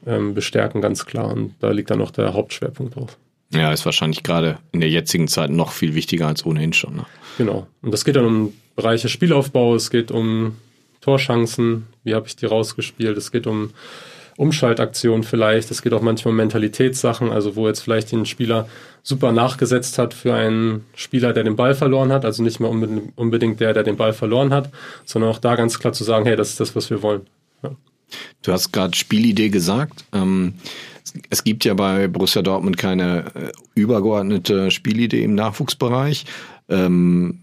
ähm, 0.06 0.34
bestärken, 0.34 0.82
ganz 0.82 1.06
klar. 1.06 1.32
Und 1.32 1.56
da 1.60 1.72
liegt 1.72 1.92
dann 1.92 2.02
auch 2.02 2.12
der 2.12 2.34
Hauptschwerpunkt 2.34 2.96
drauf. 2.96 3.18
Ja, 3.52 3.72
ist 3.72 3.86
wahrscheinlich 3.86 4.24
gerade 4.24 4.58
in 4.72 4.80
der 4.80 4.90
jetzigen 4.90 5.28
Zeit 5.28 5.52
noch 5.52 5.72
viel 5.72 5.94
wichtiger 5.94 6.28
als 6.28 6.46
ohnehin 6.46 6.74
schon. 6.74 6.96
Ne? 6.96 7.06
Genau. 7.38 7.68
Und 7.82 7.92
das 7.94 8.04
geht 8.04 8.16
dann 8.16 8.26
um 8.26 8.54
Bereiche 8.76 9.08
Spielaufbau, 9.08 9.76
es 9.76 9.92
geht 9.92 10.10
um 10.10 10.58
Torchancen, 11.02 11.86
wie 12.04 12.16
habe 12.16 12.26
ich 12.26 12.36
die 12.36 12.48
rausgespielt, 12.48 13.16
es 13.18 13.32
geht 13.32 13.46
um 13.46 13.70
Umschaltaktionen 14.38 15.24
vielleicht. 15.24 15.72
Es 15.72 15.82
geht 15.82 15.94
auch 15.94 16.02
manchmal 16.02 16.32
um 16.32 16.38
Mentalitätssachen, 16.38 17.32
also 17.32 17.56
wo 17.56 17.68
jetzt 17.68 17.82
vielleicht 17.82 18.12
ein 18.14 18.26
Spieler 18.26 18.68
super 19.04 19.32
nachgesetzt 19.32 19.98
hat 19.98 20.14
für 20.14 20.34
einen 20.34 20.86
Spieler, 20.96 21.34
der 21.34 21.44
den 21.44 21.56
Ball 21.56 21.76
verloren 21.76 22.12
hat, 22.12 22.26
also 22.26 22.42
nicht 22.42 22.60
mehr 22.60 22.70
unbedingt 22.70 23.60
der, 23.60 23.74
der 23.74 23.84
den 23.84 23.98
Ball 23.98 24.14
verloren 24.14 24.54
hat, 24.54 24.70
sondern 25.06 25.30
auch 25.32 25.40
da 25.40 25.56
ganz 25.56 25.80
klar 25.80 25.94
zu 25.94 26.04
sagen, 26.04 26.26
hey, 26.26 26.36
das 26.36 26.52
ist 26.52 26.60
das, 26.60 26.76
was 26.76 26.90
wir 26.90 27.02
wollen. 27.02 27.28
Ja. 27.62 27.72
Du 28.42 28.52
hast 28.52 28.72
gerade 28.72 28.96
Spielidee 28.96 29.50
gesagt. 29.50 30.06
Ähm, 30.14 30.56
es 31.30 31.44
gibt 31.44 31.66
ja 31.66 31.74
bei 31.74 32.08
Borussia 32.08 32.42
Dortmund 32.42 32.78
keine 32.78 33.26
äh, 33.36 33.52
übergeordnete 33.76 34.72
Spielidee 34.72 35.24
im 35.24 35.36
Nachwuchsbereich. 35.36 36.26
Ähm, 36.70 37.40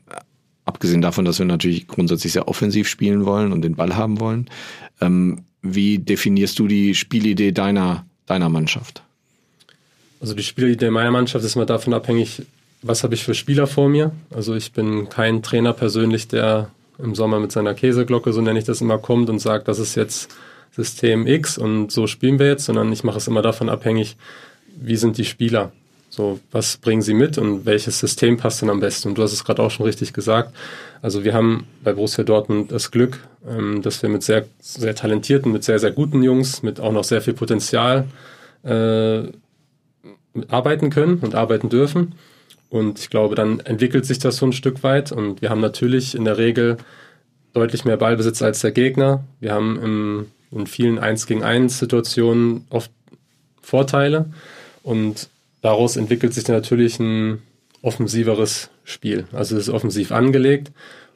abgesehen 0.65 1.03
davon, 1.03 1.25
dass 1.25 1.39
wir 1.39 1.47
natürlich 1.47 1.87
grundsätzlich 1.87 2.33
sehr 2.33 2.49
offensiv 2.49 2.89
spielen 2.89 3.27
wollen 3.27 3.53
und 3.53 3.63
den 3.63 3.77
Ball 3.77 3.97
haben 3.97 4.19
wollen. 4.19 4.49
Ähm, 5.01 5.45
wie 5.63 5.99
definierst 5.99 6.59
du 6.59 6.67
die 6.67 6.95
Spielidee 6.95 7.53
deiner, 7.53 8.07
deiner 8.27 8.49
Mannschaft? 8.49 9.03
Also 10.21 10.35
die 10.35 10.43
Spielidee 10.43 10.91
meiner 10.91 11.11
Mannschaft 11.11 11.45
ist 11.45 11.57
immer 11.57 11.67
davon 11.67 11.95
abhängig, 11.95 12.43
was 12.83 13.03
habe 13.05 13.15
ich 13.15 13.25
für 13.25 13.35
Spieler 13.35 13.67
vor 13.67 13.89
mir. 13.89 14.13
Also 14.31 14.55
ich 14.55 14.73
bin 14.73 15.09
kein 15.09 15.43
Trainer 15.43 15.73
persönlich, 15.73 16.29
der 16.29 16.71
im 16.99 17.15
Sommer 17.15 17.41
mit 17.41 17.53
seiner 17.53 17.75
Käseglocke, 17.75 18.33
so 18.33 18.41
nenne 18.41 18.59
ich 18.59 18.65
das 18.65 18.81
immer, 18.81 18.99
kommt 18.99 19.31
und 19.31 19.39
sagt, 19.39 19.69
das 19.69 19.79
ist 19.79 19.95
jetzt 19.95 20.31
System 20.73 21.27
X 21.27 21.59
und 21.59 21.91
so 21.91 22.07
spielen 22.07 22.39
wir 22.39 22.47
jetzt, 22.47 22.67
sondern 22.67 22.93
ich 22.93 23.05
mache 23.05 23.19
es 23.19 23.27
immer 23.27 23.43
davon 23.43 23.69
abhängig, 23.69 24.17
wie 24.81 24.97
sind 24.97 25.19
die 25.19 25.25
Spieler. 25.25 25.73
So, 26.13 26.41
was 26.51 26.77
bringen 26.77 27.03
sie 27.03 27.15
mit 27.15 27.39
und 27.39 27.67
welches 27.67 28.01
System 28.01 28.37
passt 28.37 28.63
dann 28.63 28.71
am 28.71 28.81
besten? 28.81 29.09
Und 29.09 29.19
du 29.19 29.23
hast 29.23 29.33
es 29.33 29.45
gerade 29.45 29.63
auch 29.63 29.71
schon 29.71 29.87
richtig 29.87 30.13
gesagt. 30.13 30.53
Also 31.03 31.23
wir 31.23 31.35
haben 31.35 31.69
bei 31.85 31.93
Borussia 31.93 32.25
Dortmund 32.25 32.73
das 32.73 32.91
Glück, 32.91 33.21
ähm, 33.49 33.81
dass 33.81 34.03
wir 34.03 34.11
mit 34.11 34.25
sehr, 34.25 34.45
sehr 34.59 34.97
talentierten, 34.97 35.53
mit 35.53 35.63
sehr, 35.63 35.79
sehr 35.79 35.93
guten 35.93 36.25
Jungs, 36.25 36.65
mit 36.65 36.81
auch 36.81 36.93
noch 36.93 37.05
sehr 37.05 37.23
viel 37.23 37.35
Potenzial 37.35 38.09
äh, 38.65 39.23
arbeiten 40.49 40.91
können 40.91 41.19
und 41.19 41.37
arbeiten 41.37 41.69
dürfen. 41.69 42.17
Und 42.71 42.99
ich 42.99 43.09
glaube, 43.09 43.37
dann 43.37 43.61
entwickelt 43.61 44.05
sich 44.05 44.19
das 44.19 44.37
so 44.37 44.47
ein 44.47 44.53
Stück 44.53 44.83
weit. 44.83 45.13
Und 45.13 45.43
wir 45.43 45.51
haben 45.51 45.61
natürlich 45.61 46.17
in 46.17 46.25
der 46.25 46.39
Regel 46.39 46.77
deutlich 47.53 47.85
mehr 47.85 47.97
Ballbesitz 47.97 48.43
als 48.43 48.61
der 48.61 48.73
Gegner. 48.73 49.23
Wir 49.39 49.53
haben 49.53 49.81
im, 49.81 50.27
in 50.51 50.67
vielen 50.67 50.99
1 50.99 51.27
gegen 51.27 51.45
1 51.45 51.79
Situationen 51.79 52.67
oft 52.69 52.91
Vorteile. 53.63 54.27
Und 54.83 55.29
daraus 55.63 55.97
entwickelt 55.97 56.35
sich 56.35 56.47
natürlich 56.49 56.99
ein 56.99 57.43
offensiveres 57.83 58.71
Spiel. 58.85 59.27
Also 59.33 59.57
es 59.57 59.69
ist 59.69 59.75
offensiv 59.75 60.13
angelegt 60.13 60.71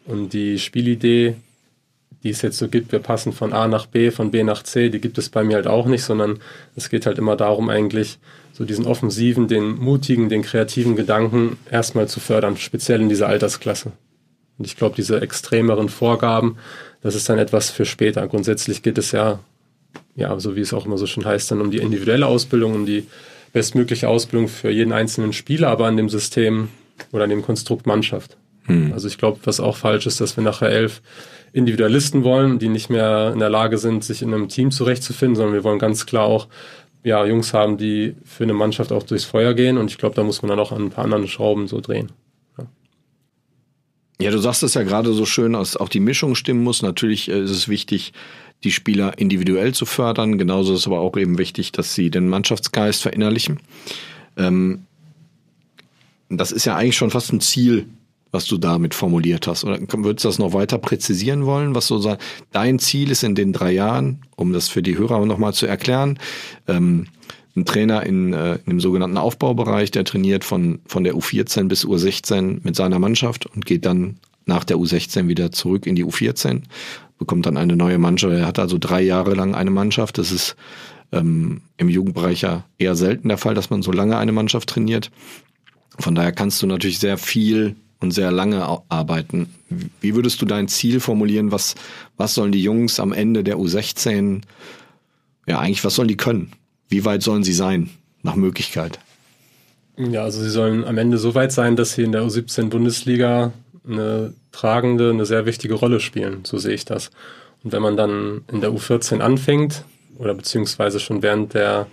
und 0.06 0.32
die 0.32 0.58
Spielidee, 0.58 1.36
die 2.22 2.30
es 2.30 2.42
jetzt 2.42 2.58
so 2.58 2.68
gibt, 2.68 2.92
wir 2.92 3.00
passen 3.00 3.32
von 3.32 3.52
A 3.52 3.68
nach 3.68 3.86
B, 3.86 4.10
von 4.10 4.30
B 4.30 4.42
nach 4.42 4.62
C, 4.62 4.88
die 4.88 5.00
gibt 5.00 5.18
es 5.18 5.28
bei 5.28 5.44
mir 5.44 5.56
halt 5.56 5.66
auch 5.66 5.86
nicht, 5.86 6.02
sondern 6.02 6.38
es 6.74 6.88
geht 6.88 7.06
halt 7.06 7.18
immer 7.18 7.36
darum, 7.36 7.68
eigentlich 7.68 8.18
so 8.52 8.64
diesen 8.64 8.86
offensiven, 8.86 9.48
den 9.48 9.76
mutigen, 9.76 10.28
den 10.28 10.42
kreativen 10.42 10.96
Gedanken 10.96 11.58
erstmal 11.70 12.08
zu 12.08 12.20
fördern, 12.20 12.56
speziell 12.56 13.02
in 13.02 13.08
dieser 13.08 13.28
Altersklasse. 13.28 13.92
Und 14.56 14.66
ich 14.66 14.76
glaube, 14.76 14.94
diese 14.96 15.20
extremeren 15.20 15.88
Vorgaben, 15.88 16.56
das 17.02 17.14
ist 17.14 17.28
dann 17.28 17.38
etwas 17.38 17.70
für 17.70 17.84
später. 17.84 18.26
Grundsätzlich 18.28 18.82
geht 18.82 18.96
es 18.96 19.12
ja, 19.12 19.40
ja, 20.14 20.38
so 20.38 20.56
wie 20.56 20.60
es 20.60 20.72
auch 20.72 20.86
immer 20.86 20.96
so 20.96 21.06
schön 21.06 21.24
heißt, 21.24 21.50
dann 21.50 21.60
um 21.60 21.70
die 21.70 21.78
individuelle 21.78 22.26
Ausbildung, 22.26 22.74
um 22.74 22.86
die 22.86 23.06
bestmögliche 23.54 24.08
Ausbildung 24.08 24.48
für 24.48 24.68
jeden 24.68 24.92
einzelnen 24.92 25.32
Spieler, 25.32 25.68
aber 25.68 25.86
an 25.86 25.96
dem 25.96 26.10
System 26.10 26.68
oder 27.12 27.24
an 27.24 27.30
dem 27.30 27.40
Konstrukt 27.40 27.86
Mannschaft. 27.86 28.36
Hm. 28.64 28.92
Also 28.92 29.08
ich 29.08 29.16
glaube, 29.16 29.38
was 29.44 29.60
auch 29.60 29.76
falsch 29.76 30.06
ist, 30.06 30.20
dass 30.20 30.36
wir 30.36 30.44
nachher 30.44 30.68
elf 30.68 31.00
Individualisten 31.52 32.24
wollen, 32.24 32.58
die 32.58 32.68
nicht 32.68 32.90
mehr 32.90 33.30
in 33.32 33.38
der 33.38 33.48
Lage 33.48 33.78
sind, 33.78 34.02
sich 34.02 34.22
in 34.22 34.34
einem 34.34 34.48
Team 34.48 34.72
zurechtzufinden, 34.72 35.36
sondern 35.36 35.54
wir 35.54 35.62
wollen 35.62 35.78
ganz 35.78 36.04
klar 36.04 36.24
auch 36.24 36.48
ja, 37.04 37.24
Jungs 37.24 37.54
haben, 37.54 37.78
die 37.78 38.16
für 38.24 38.42
eine 38.42 38.54
Mannschaft 38.54 38.90
auch 38.90 39.04
durchs 39.04 39.24
Feuer 39.24 39.54
gehen 39.54 39.78
und 39.78 39.88
ich 39.88 39.98
glaube, 39.98 40.16
da 40.16 40.24
muss 40.24 40.42
man 40.42 40.48
dann 40.48 40.58
auch 40.58 40.72
an 40.72 40.86
ein 40.86 40.90
paar 40.90 41.04
anderen 41.04 41.28
Schrauben 41.28 41.68
so 41.68 41.80
drehen. 41.80 42.10
Ja, 44.20 44.30
du 44.30 44.38
sagst 44.38 44.62
es 44.62 44.74
ja 44.74 44.84
gerade 44.84 45.12
so 45.12 45.26
schön, 45.26 45.54
dass 45.54 45.76
auch 45.76 45.88
die 45.88 46.00
Mischung 46.00 46.36
stimmen 46.36 46.62
muss. 46.62 46.82
Natürlich 46.82 47.28
äh, 47.28 47.42
ist 47.42 47.50
es 47.50 47.68
wichtig, 47.68 48.12
die 48.62 48.72
Spieler 48.72 49.18
individuell 49.18 49.74
zu 49.74 49.86
fördern. 49.86 50.38
Genauso 50.38 50.72
ist 50.72 50.80
es 50.80 50.86
aber 50.86 51.00
auch 51.00 51.16
eben 51.16 51.38
wichtig, 51.38 51.72
dass 51.72 51.94
sie 51.94 52.10
den 52.10 52.28
Mannschaftsgeist 52.28 53.02
verinnerlichen. 53.02 53.60
Ähm, 54.36 54.86
das 56.28 56.52
ist 56.52 56.64
ja 56.64 56.76
eigentlich 56.76 56.96
schon 56.96 57.10
fast 57.10 57.32
ein 57.32 57.40
Ziel, 57.40 57.86
was 58.32 58.46
du 58.46 58.58
damit 58.58 58.94
formuliert 58.94 59.46
hast. 59.46 59.64
Oder 59.64 59.78
würdest 59.80 60.24
du 60.24 60.28
das 60.28 60.38
noch 60.38 60.52
weiter 60.52 60.78
präzisieren 60.78 61.46
wollen, 61.46 61.74
was 61.74 61.86
so 61.86 62.16
dein 62.52 62.78
Ziel 62.78 63.10
ist 63.10 63.22
in 63.22 63.34
den 63.34 63.52
drei 63.52 63.72
Jahren, 63.72 64.22
um 64.36 64.52
das 64.52 64.68
für 64.68 64.82
die 64.82 64.98
Hörer 64.98 65.24
nochmal 65.24 65.54
zu 65.54 65.66
erklären? 65.66 66.18
Ähm, 66.66 67.06
ein 67.56 67.64
Trainer 67.64 68.04
in, 68.04 68.32
äh, 68.32 68.54
in 68.54 68.70
dem 68.70 68.80
sogenannten 68.80 69.18
Aufbaubereich, 69.18 69.92
der 69.92 70.04
trainiert 70.04 70.44
von, 70.44 70.80
von 70.86 71.04
der 71.04 71.14
U14 71.14 71.68
bis 71.68 71.86
U16 71.86 72.60
mit 72.64 72.74
seiner 72.74 72.98
Mannschaft 72.98 73.46
und 73.46 73.64
geht 73.64 73.86
dann 73.86 74.16
nach 74.46 74.64
der 74.64 74.76
U16 74.76 75.28
wieder 75.28 75.52
zurück 75.52 75.86
in 75.86 75.94
die 75.94 76.04
U14 76.04 76.62
bekommt 77.24 77.46
dann 77.46 77.56
eine 77.56 77.74
neue 77.74 77.96
Mannschaft. 77.96 78.34
Er 78.34 78.46
hat 78.46 78.58
also 78.58 78.76
drei 78.78 79.00
Jahre 79.00 79.32
lang 79.32 79.54
eine 79.54 79.70
Mannschaft. 79.70 80.18
Das 80.18 80.30
ist 80.30 80.56
ähm, 81.10 81.62
im 81.78 81.88
Jugendbereich 81.88 82.42
ja 82.42 82.64
eher 82.76 82.96
selten 82.96 83.28
der 83.28 83.38
Fall, 83.38 83.54
dass 83.54 83.70
man 83.70 83.80
so 83.80 83.92
lange 83.92 84.18
eine 84.18 84.32
Mannschaft 84.32 84.68
trainiert. 84.68 85.10
Von 85.98 86.14
daher 86.14 86.32
kannst 86.32 86.60
du 86.60 86.66
natürlich 86.66 86.98
sehr 86.98 87.16
viel 87.16 87.76
und 87.98 88.10
sehr 88.10 88.30
lange 88.30 88.66
arbeiten. 88.90 89.48
Wie 90.02 90.14
würdest 90.14 90.42
du 90.42 90.44
dein 90.44 90.68
Ziel 90.68 91.00
formulieren? 91.00 91.50
Was, 91.50 91.76
was 92.18 92.34
sollen 92.34 92.52
die 92.52 92.62
Jungs 92.62 93.00
am 93.00 93.14
Ende 93.14 93.42
der 93.42 93.56
U16, 93.56 94.42
ja 95.46 95.60
eigentlich, 95.60 95.82
was 95.82 95.94
sollen 95.94 96.08
die 96.08 96.18
können? 96.18 96.52
Wie 96.90 97.06
weit 97.06 97.22
sollen 97.22 97.42
sie 97.42 97.54
sein, 97.54 97.88
nach 98.22 98.36
Möglichkeit? 98.36 98.98
Ja, 99.96 100.24
also 100.24 100.42
sie 100.42 100.50
sollen 100.50 100.84
am 100.84 100.98
Ende 100.98 101.16
so 101.16 101.34
weit 101.34 101.52
sein, 101.52 101.76
dass 101.76 101.94
sie 101.94 102.02
in 102.02 102.12
der 102.12 102.22
U17 102.22 102.68
Bundesliga 102.68 103.52
eine 103.86 104.34
tragende, 104.52 105.10
eine 105.10 105.26
sehr 105.26 105.46
wichtige 105.46 105.74
Rolle 105.74 106.00
spielen. 106.00 106.40
So 106.44 106.58
sehe 106.58 106.74
ich 106.74 106.84
das. 106.84 107.10
Und 107.62 107.72
wenn 107.72 107.82
man 107.82 107.96
dann 107.96 108.42
in 108.50 108.60
der 108.60 108.70
U14 108.70 109.20
anfängt 109.20 109.84
oder 110.18 110.34
beziehungsweise 110.34 111.00
schon 111.00 111.22
während 111.22 111.54
der 111.54 111.86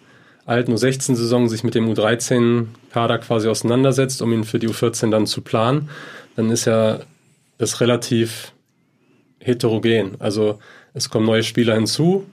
alten 0.45 0.73
U16-Saison 0.73 1.49
sich 1.49 1.63
mit 1.63 1.75
dem 1.75 1.91
U13-Kader 1.91 3.19
quasi 3.19 3.47
auseinandersetzt, 3.47 4.21
um 4.21 4.33
ihn 4.33 4.43
für 4.43 4.59
die 4.59 4.67
U14 4.67 5.09
dann 5.09 5.27
zu 5.27 5.41
planen, 5.41 5.89
dann 6.35 6.49
ist 6.49 6.65
ja 6.65 6.99
das 7.57 7.79
relativ 7.79 8.53
heterogen. 9.39 10.15
Also 10.19 10.59
es 10.93 11.09
kommen 11.09 11.25
neue 11.25 11.43
Spieler 11.43 11.75
hinzu. 11.75 12.25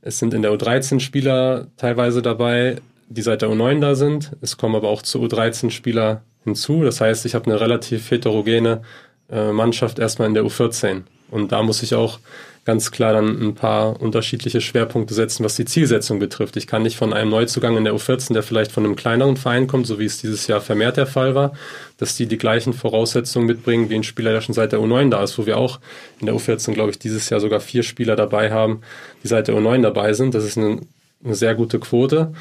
Es 0.00 0.18
sind 0.18 0.34
in 0.34 0.42
der 0.42 0.52
U13 0.52 1.00
Spieler 1.00 1.66
teilweise 1.76 2.22
dabei, 2.22 2.76
die 3.08 3.22
seit 3.22 3.42
der 3.42 3.48
U9 3.50 3.80
da 3.80 3.94
sind. 3.94 4.32
Es 4.40 4.56
kommen 4.56 4.74
aber 4.74 4.88
auch 4.88 5.02
zu 5.02 5.20
U13 5.22 5.70
Spieler 5.70 6.22
hinzu. 6.44 6.82
Das 6.82 7.00
heißt, 7.00 7.26
ich 7.26 7.34
habe 7.34 7.46
eine 7.46 7.60
relativ 7.60 8.10
heterogene 8.10 8.82
Mannschaft 9.30 9.98
erstmal 9.98 10.28
in 10.28 10.34
der 10.34 10.44
U14. 10.44 11.02
Und 11.30 11.52
da 11.52 11.62
muss 11.62 11.82
ich 11.82 11.94
auch 11.94 12.20
ganz 12.66 12.90
klar 12.90 13.12
dann 13.12 13.40
ein 13.40 13.54
paar 13.54 14.00
unterschiedliche 14.02 14.60
Schwerpunkte 14.60 15.14
setzen, 15.14 15.44
was 15.44 15.54
die 15.54 15.64
Zielsetzung 15.64 16.18
betrifft. 16.18 16.56
Ich 16.56 16.66
kann 16.66 16.82
nicht 16.82 16.96
von 16.96 17.12
einem 17.12 17.30
Neuzugang 17.30 17.76
in 17.76 17.84
der 17.84 17.94
U14, 17.94 18.32
der 18.32 18.42
vielleicht 18.42 18.72
von 18.72 18.84
einem 18.84 18.96
kleineren 18.96 19.36
Verein 19.36 19.68
kommt, 19.68 19.86
so 19.86 20.00
wie 20.00 20.04
es 20.04 20.18
dieses 20.20 20.48
Jahr 20.48 20.60
vermehrt 20.60 20.96
der 20.96 21.06
Fall 21.06 21.36
war, 21.36 21.52
dass 21.96 22.16
die 22.16 22.26
die 22.26 22.38
gleichen 22.38 22.72
Voraussetzungen 22.72 23.46
mitbringen 23.46 23.88
wie 23.88 23.94
ein 23.94 24.02
Spieler, 24.02 24.32
der 24.32 24.40
schon 24.40 24.54
seit 24.54 24.72
der 24.72 24.80
U9 24.80 25.10
da 25.10 25.22
ist, 25.22 25.38
wo 25.38 25.46
wir 25.46 25.58
auch 25.58 25.78
in 26.18 26.26
der 26.26 26.34
U14, 26.34 26.72
glaube 26.72 26.90
ich, 26.90 26.98
dieses 26.98 27.30
Jahr 27.30 27.38
sogar 27.38 27.60
vier 27.60 27.84
Spieler 27.84 28.16
dabei 28.16 28.50
haben, 28.50 28.80
die 29.22 29.28
seit 29.28 29.46
der 29.46 29.54
U9 29.54 29.82
dabei 29.82 30.12
sind. 30.12 30.34
Das 30.34 30.44
ist 30.44 30.58
eine, 30.58 30.80
eine 31.24 31.36
sehr 31.36 31.54
gute 31.54 31.78
Quote. 31.78 32.32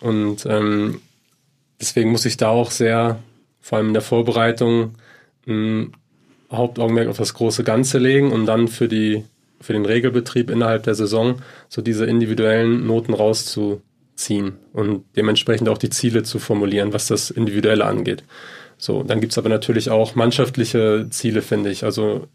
Und 0.00 0.44
ähm, 0.44 1.00
deswegen 1.80 2.12
muss 2.12 2.26
ich 2.26 2.36
da 2.36 2.48
auch 2.48 2.70
sehr 2.70 3.18
vor 3.62 3.78
allem 3.78 3.88
in 3.88 3.94
der 3.94 4.02
Vorbereitung 4.02 4.96
Hauptaugenmerk 6.50 7.08
auf 7.08 7.18
das 7.18 7.34
große 7.34 7.64
Ganze 7.64 7.98
legen 7.98 8.32
und 8.32 8.46
dann 8.46 8.68
für 8.68 8.88
die 8.88 9.24
für 9.60 9.72
den 9.74 9.84
Regelbetrieb 9.84 10.50
innerhalb 10.50 10.84
der 10.84 10.94
Saison 10.94 11.42
so 11.68 11.82
diese 11.82 12.06
individuellen 12.06 12.86
Noten 12.86 13.12
rauszuziehen 13.12 14.54
und 14.72 15.04
dementsprechend 15.16 15.68
auch 15.68 15.78
die 15.78 15.90
Ziele 15.90 16.22
zu 16.22 16.38
formulieren, 16.38 16.92
was 16.92 17.08
das 17.08 17.30
Individuelle 17.30 17.84
angeht. 17.84 18.24
So, 18.78 19.02
dann 19.02 19.20
gibt's 19.20 19.36
aber 19.36 19.50
natürlich 19.50 19.90
auch 19.90 20.14
mannschaftliche 20.14 21.06
Ziele, 21.10 21.42
finde 21.42 21.70
ich. 21.70 21.84
Also 21.84 22.26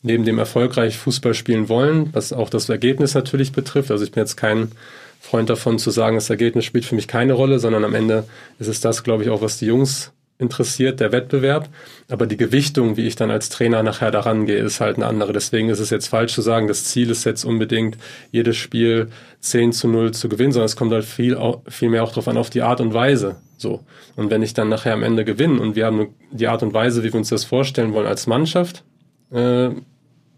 neben 0.00 0.24
dem 0.24 0.38
erfolgreich 0.38 0.96
Fußball 0.96 1.34
spielen 1.34 1.68
wollen, 1.68 2.08
was 2.12 2.32
auch 2.32 2.48
das 2.48 2.70
Ergebnis 2.70 3.14
natürlich 3.14 3.52
betrifft. 3.52 3.90
Also 3.90 4.04
ich 4.04 4.10
bin 4.10 4.22
jetzt 4.22 4.36
kein 4.36 4.72
Freund 5.20 5.50
davon 5.50 5.78
zu 5.78 5.90
sagen, 5.90 6.16
das 6.16 6.30
Ergebnis 6.30 6.64
spielt 6.64 6.86
für 6.86 6.94
mich 6.94 7.06
keine 7.06 7.34
Rolle, 7.34 7.58
sondern 7.58 7.84
am 7.84 7.94
Ende 7.94 8.24
ist 8.58 8.68
es 8.68 8.80
das, 8.80 9.04
glaube 9.04 9.22
ich, 9.22 9.28
auch, 9.28 9.42
was 9.42 9.58
die 9.58 9.66
Jungs 9.66 10.10
interessiert, 10.42 11.00
der 11.00 11.12
Wettbewerb. 11.12 11.68
Aber 12.10 12.26
die 12.26 12.36
Gewichtung, 12.36 12.96
wie 12.96 13.06
ich 13.06 13.16
dann 13.16 13.30
als 13.30 13.48
Trainer 13.48 13.82
nachher 13.82 14.10
daran 14.10 14.44
gehe, 14.44 14.58
ist 14.58 14.80
halt 14.80 14.96
eine 14.96 15.06
andere. 15.06 15.32
Deswegen 15.32 15.70
ist 15.70 15.78
es 15.78 15.90
jetzt 15.90 16.08
falsch 16.08 16.34
zu 16.34 16.42
sagen, 16.42 16.68
das 16.68 16.84
Ziel 16.84 17.10
ist 17.10 17.24
jetzt 17.24 17.44
unbedingt, 17.44 17.96
jedes 18.30 18.56
Spiel 18.56 19.08
10 19.40 19.72
zu 19.72 19.88
0 19.88 20.12
zu 20.12 20.28
gewinnen, 20.28 20.52
sondern 20.52 20.66
es 20.66 20.76
kommt 20.76 20.92
halt 20.92 21.04
viel, 21.04 21.38
viel 21.68 21.88
mehr 21.88 22.04
auch 22.04 22.10
darauf 22.10 22.28
an, 22.28 22.36
auf 22.36 22.50
die 22.50 22.62
Art 22.62 22.80
und 22.80 22.92
Weise. 22.92 23.36
So. 23.56 23.80
Und 24.16 24.30
wenn 24.30 24.42
ich 24.42 24.52
dann 24.52 24.68
nachher 24.68 24.92
am 24.92 25.02
Ende 25.02 25.24
gewinne 25.24 25.60
und 25.60 25.76
wir 25.76 25.86
haben 25.86 26.08
die 26.30 26.48
Art 26.48 26.62
und 26.62 26.74
Weise, 26.74 27.02
wie 27.02 27.12
wir 27.12 27.18
uns 27.18 27.30
das 27.30 27.44
vorstellen 27.44 27.94
wollen 27.94 28.06
als 28.06 28.26
Mannschaft, 28.26 28.84
äh, 29.32 29.70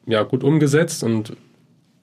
ja, 0.06 0.22
gut 0.22 0.44
umgesetzt 0.44 1.02
und 1.02 1.34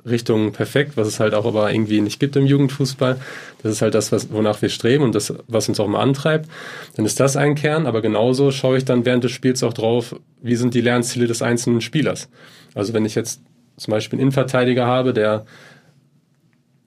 Richtung 0.06 0.52
perfekt, 0.52 0.98
was 0.98 1.08
es 1.08 1.20
halt 1.20 1.34
auch 1.34 1.46
aber 1.46 1.72
irgendwie 1.72 2.02
nicht 2.02 2.20
gibt 2.20 2.36
im 2.36 2.46
Jugendfußball. 2.46 3.18
Das 3.62 3.72
ist 3.72 3.82
halt 3.82 3.94
das, 3.94 4.12
was, 4.12 4.32
wonach 4.32 4.62
wir 4.62 4.70
streben 4.70 5.04
und 5.04 5.16
das, 5.16 5.34
was 5.48 5.70
uns 5.70 5.80
auch 5.80 5.88
mal 5.88 6.02
antreibt. 6.02 6.50
Dann 6.96 7.06
ist 7.06 7.20
das 7.20 7.38
ein 7.38 7.56
Kern, 7.56 7.86
aber 7.86 8.02
genauso 8.02 8.52
schaue 8.52 8.78
ich 8.78 8.86
dann 8.86 9.06
während 9.06 9.24
des 9.24 9.32
Spiels 9.32 9.64
auch 9.64 9.74
drauf, 9.74 10.16
wie 10.42 10.56
sind 10.56 10.74
die 10.74 10.82
Lernziele 10.82 11.28
des 11.28 11.42
einzelnen 11.42 11.82
Spielers. 11.82 12.30
Also 12.74 12.94
wenn 12.94 13.06
ich 13.06 13.16
jetzt 13.16 13.42
zum 13.78 13.92
Beispiel 13.92 14.18
einen 14.18 14.28
Innenverteidiger 14.28 14.86
habe, 14.86 15.14
der 15.14 15.46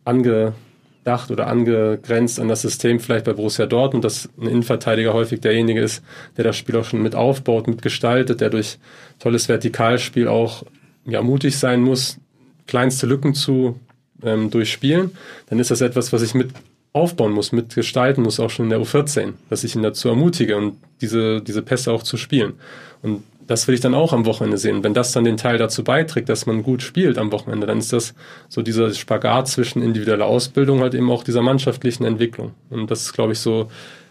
angedacht 0.04 1.30
oder 1.30 1.46
angegrenzt 1.46 2.40
an 2.40 2.48
das 2.48 2.62
System 2.62 3.00
vielleicht 3.00 3.24
bei 3.24 3.32
Borussia 3.32 3.66
Dortmund, 3.66 4.04
dass 4.04 4.28
ein 4.40 4.48
Innenverteidiger 4.48 5.12
häufig 5.12 5.40
derjenige 5.40 5.80
ist, 5.80 6.02
der 6.36 6.44
das 6.44 6.56
Spiel 6.56 6.76
auch 6.76 6.84
schon 6.84 7.02
mit 7.02 7.14
aufbaut, 7.14 7.68
mitgestaltet, 7.68 8.40
der 8.40 8.50
durch 8.50 8.78
tolles 9.18 9.48
Vertikalspiel 9.48 10.28
auch 10.28 10.64
ja, 11.06 11.22
mutig 11.22 11.58
sein 11.58 11.80
muss, 11.80 12.18
kleinste 12.66 13.06
Lücken 13.06 13.34
zu 13.34 13.78
ähm, 14.22 14.50
durchspielen, 14.50 15.12
dann 15.48 15.58
ist 15.58 15.70
das 15.70 15.80
etwas, 15.80 16.12
was 16.12 16.22
ich 16.22 16.34
mit 16.34 16.50
aufbauen 16.92 17.32
muss, 17.32 17.52
mitgestalten 17.52 18.22
muss, 18.22 18.38
auch 18.38 18.50
schon 18.50 18.66
in 18.66 18.70
der 18.70 18.80
U14, 18.80 19.32
dass 19.50 19.64
ich 19.64 19.74
ihn 19.74 19.82
dazu 19.82 20.08
ermutige 20.08 20.56
und 20.56 20.76
diese, 21.00 21.40
diese 21.40 21.60
Pässe 21.60 21.92
auch 21.92 22.04
zu 22.04 22.16
spielen. 22.16 22.54
Und 23.02 23.24
das 23.46 23.66
will 23.66 23.74
ich 23.74 23.80
dann 23.80 23.94
auch 23.94 24.12
am 24.12 24.26
Wochenende 24.26 24.58
sehen. 24.58 24.84
Wenn 24.84 24.94
das 24.94 25.12
dann 25.12 25.24
den 25.24 25.36
Teil 25.36 25.58
dazu 25.58 25.84
beiträgt, 25.84 26.28
dass 26.28 26.46
man 26.46 26.62
gut 26.62 26.82
spielt 26.82 27.18
am 27.18 27.32
Wochenende, 27.32 27.66
dann 27.66 27.78
ist 27.78 27.92
das 27.92 28.14
so 28.48 28.62
dieser 28.62 28.92
Spagat 28.94 29.48
zwischen 29.48 29.82
individueller 29.82 30.24
Ausbildung 30.24 30.80
halt 30.80 30.94
eben 30.94 31.10
auch 31.10 31.24
dieser 31.24 31.42
mannschaftlichen 31.42 32.04
Entwicklung. 32.04 32.52
Und 32.70 32.90
das 32.90 33.02
ist, 33.02 33.12
glaube 33.12 33.32
ich, 33.32 33.40
so 33.40 33.70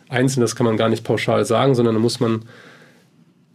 einzeln, 0.10 0.41
das 0.41 0.55
kann 0.55 0.65
man 0.65 0.77
gar 0.77 0.89
nicht 0.89 1.03
pauschal 1.03 1.45
sagen, 1.45 1.74
sondern 1.74 1.95
da 1.95 2.01
muss 2.01 2.19
man 2.19 2.43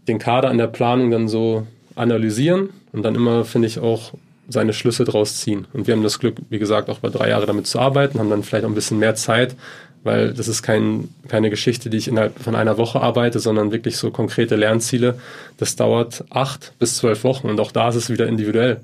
den 0.09 0.19
Kader 0.19 0.51
in 0.51 0.59
der 0.59 0.67
Planung 0.67 1.11
dann 1.11 1.29
so 1.29 1.67
analysieren 1.95 2.71
und 2.93 3.03
dann 3.03 3.15
immer, 3.15 3.45
finde 3.45 3.69
ich, 3.69 3.79
auch 3.79 4.15
seine 4.49 4.73
Schlüsse 4.73 5.05
draus 5.05 5.39
ziehen. 5.39 5.67
Und 5.73 5.87
wir 5.87 5.95
haben 5.95 6.03
das 6.03 6.19
Glück, 6.19 6.37
wie 6.49 6.59
gesagt, 6.59 6.89
auch 6.89 6.99
bei 6.99 7.11
drei 7.11 7.29
Jahre 7.29 7.47
damit 7.47 7.67
zu 7.67 7.79
arbeiten, 7.79 8.19
haben 8.19 8.31
dann 8.31 8.43
vielleicht 8.43 8.65
auch 8.65 8.71
ein 8.71 8.75
bisschen 8.75 8.99
mehr 8.99 9.15
Zeit, 9.15 9.55
weil 10.03 10.33
das 10.33 10.49
ist 10.49 10.63
kein, 10.63 11.09
keine 11.29 11.51
Geschichte, 11.51 11.91
die 11.91 11.99
ich 11.99 12.09
innerhalb 12.09 12.39
von 12.39 12.57
einer 12.57 12.79
Woche 12.79 13.01
arbeite, 13.01 13.41
sondern 13.41 13.73
wirklich 13.73 13.97
so 13.99 14.11
konkrete 14.11 14.57
Lernziele. 14.57 15.19
Das 15.59 15.77
dauert 15.77 16.25
acht 16.31 16.73
bis 16.79 16.97
zwölf 16.97 17.25
Wochen 17.25 17.49
und 17.49 17.61
auch 17.61 17.73
da 17.73 17.91
ist 17.91 17.97
es 17.97 18.11
wieder 18.11 18.27
individuell. 18.27 18.81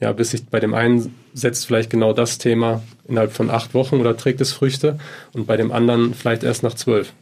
Ja, 0.00 0.12
bis 0.12 0.30
sich 0.30 0.44
bei 0.46 0.60
dem 0.60 0.74
einen 0.74 1.14
setzt 1.32 1.66
vielleicht 1.66 1.90
genau 1.90 2.12
das 2.12 2.38
Thema 2.38 2.82
innerhalb 3.06 3.32
von 3.32 3.50
acht 3.50 3.72
Wochen 3.74 4.00
oder 4.00 4.16
trägt 4.16 4.40
es 4.40 4.52
Früchte 4.52 4.98
und 5.32 5.46
bei 5.46 5.56
dem 5.56 5.72
anderen 5.72 6.14
vielleicht 6.14 6.42
erst 6.42 6.62
nach 6.62 6.74
zwölf. 6.74 7.12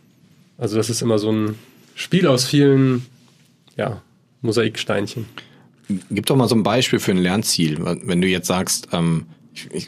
Also 0.59 0.77
das 0.77 0.91
ist 0.91 1.03
immer 1.03 1.19
so 1.19 1.31
ein 1.31 1.59
Spiel 1.95 2.27
aus 2.27 2.47
vielen 2.47 3.07
ja, 3.77 4.03
Mosaiksteinchen. 4.43 5.27
Gib 6.11 6.27
doch 6.27 6.37
mal 6.37 6.49
so 6.49 6.55
ein 6.55 6.63
Beispiel 6.63 6.99
für 6.99 7.13
ein 7.13 7.19
Lernziel. 7.19 7.79
Wenn 8.05 8.21
du 8.21 8.29
jetzt 8.29 8.47
sagst, 8.47 8.89
ähm, 8.93 9.27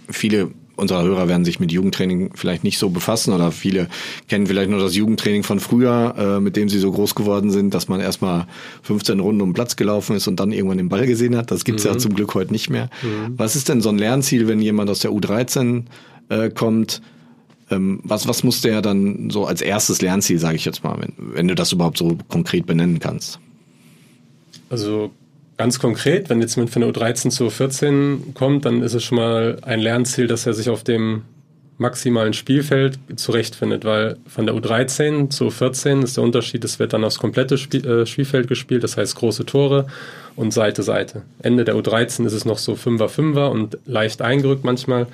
viele 0.09 0.51
unserer 0.77 1.03
Hörer 1.03 1.29
werden 1.29 1.45
sich 1.45 1.61
mit 1.61 1.71
Jugendtraining 1.71 2.33
vielleicht 2.35 2.65
nicht 2.65 2.79
so 2.79 2.91
befassen 2.91 3.33
oder 3.33 3.53
viele 3.53 3.89
kennen 4.29 4.47
vielleicht 4.47 4.71
nur 4.71 4.81
das 4.81 4.97
Jugendtraining 4.97 5.43
von 5.43 5.61
früher, 5.61 6.15
äh, 6.19 6.41
mit 6.41 6.57
dem 6.57 6.69
sie 6.69 6.79
so 6.79 6.91
groß 6.91 7.15
geworden 7.15 7.51
sind, 7.51 7.75
dass 7.75 7.89
man 7.89 8.01
erstmal 8.01 8.47
15 8.83 9.21
Runden 9.21 9.43
um 9.43 9.51
den 9.51 9.55
Platz 9.55 9.77
gelaufen 9.77 10.17
ist 10.17 10.29
und 10.29 10.41
dann 10.41 10.53
irgendwann 10.53 10.79
den 10.79 10.89
Ball 10.89 11.07
gesehen 11.07 11.37
hat. 11.37 11.51
Das 11.51 11.65
gibt's 11.65 11.85
mhm. 11.85 11.91
ja 11.91 11.99
zum 11.99 12.15
Glück 12.15 12.35
heute 12.35 12.53
nicht 12.53 12.71
mehr. 12.71 12.91
Mhm. 13.03 13.35
Was 13.37 13.55
ist 13.55 13.69
denn 13.69 13.81
so 13.81 13.91
ein 13.91 13.99
Lernziel, 13.99 14.49
wenn 14.49 14.61
jemand 14.61 14.91
aus 14.91 15.01
der 15.01 15.13
U13 15.13 15.85
äh, 16.29 16.51
kommt? 16.51 17.03
Ähm, 17.71 18.01
was, 18.03 18.27
was 18.27 18.43
muss 18.43 18.61
der 18.61 18.83
dann 18.83 19.31
so 19.31 19.47
als 19.47 19.61
erstes 19.61 20.03
Lernziel, 20.03 20.39
sage 20.39 20.57
ich 20.57 20.65
jetzt 20.65 20.83
mal, 20.85 20.97
wenn, 21.01 21.13
wenn 21.35 21.49
du 21.49 21.55
das 21.55 21.73
überhaupt 21.73 21.99
so 21.99 22.19
konkret 22.29 22.67
benennen 22.67 22.99
kannst? 22.99 23.39
Also 24.69 25.13
Ganz 25.57 25.79
konkret, 25.79 26.31
wenn 26.31 26.41
jetzt 26.41 26.57
mit 26.57 26.71
von 26.71 26.83
der 26.83 26.91
U13 26.91 27.31
zur 27.31 27.51
U14 27.51 28.35
kommt, 28.35 28.65
dann 28.65 28.83
ist 28.83 28.95
es 28.95 29.05
schon 29.05 29.17
mal 29.17 29.59
ein 29.63 29.81
Lernziel, 29.81 30.27
dass 30.27 30.47
er 30.47 30.55
sich 30.55 30.71
auf 30.71 30.83
dem 30.83 31.23
maximalen 31.83 32.33
Spielfeld 32.33 32.99
zurechtfindet, 33.17 33.85
weil 33.85 34.17
von 34.27 34.47
der 34.47 34.55
U13 34.55 35.29
zur 35.29 35.51
U14 35.51 36.03
ist 36.03 36.17
der 36.17 36.25
Unterschied, 36.25 36.65
es 36.65 36.79
wird 36.79 36.95
dann 36.95 37.05
aufs 37.05 37.19
komplette 37.19 37.59
Spiel, 37.59 37.87
äh, 37.87 38.07
Spielfeld 38.07 38.49
gespielt, 38.49 38.83
das 38.83 38.97
heißt 38.97 39.15
große 39.17 39.45
Tore 39.45 39.87
und 40.35 40.53
Seite, 40.53 40.83
Seite. 40.83 41.23
Ende 41.43 41.65
der 41.65 41.77
U13 41.77 42.25
ist 42.25 42.33
es 42.33 42.47
noch 42.47 42.59
so 42.59 42.75
Fünfer, 42.75 43.11
Fünfer 43.11 43.51
und 43.51 43.77
leicht 43.85 44.23
eingerückt 44.23 44.65
manchmal 44.65 45.07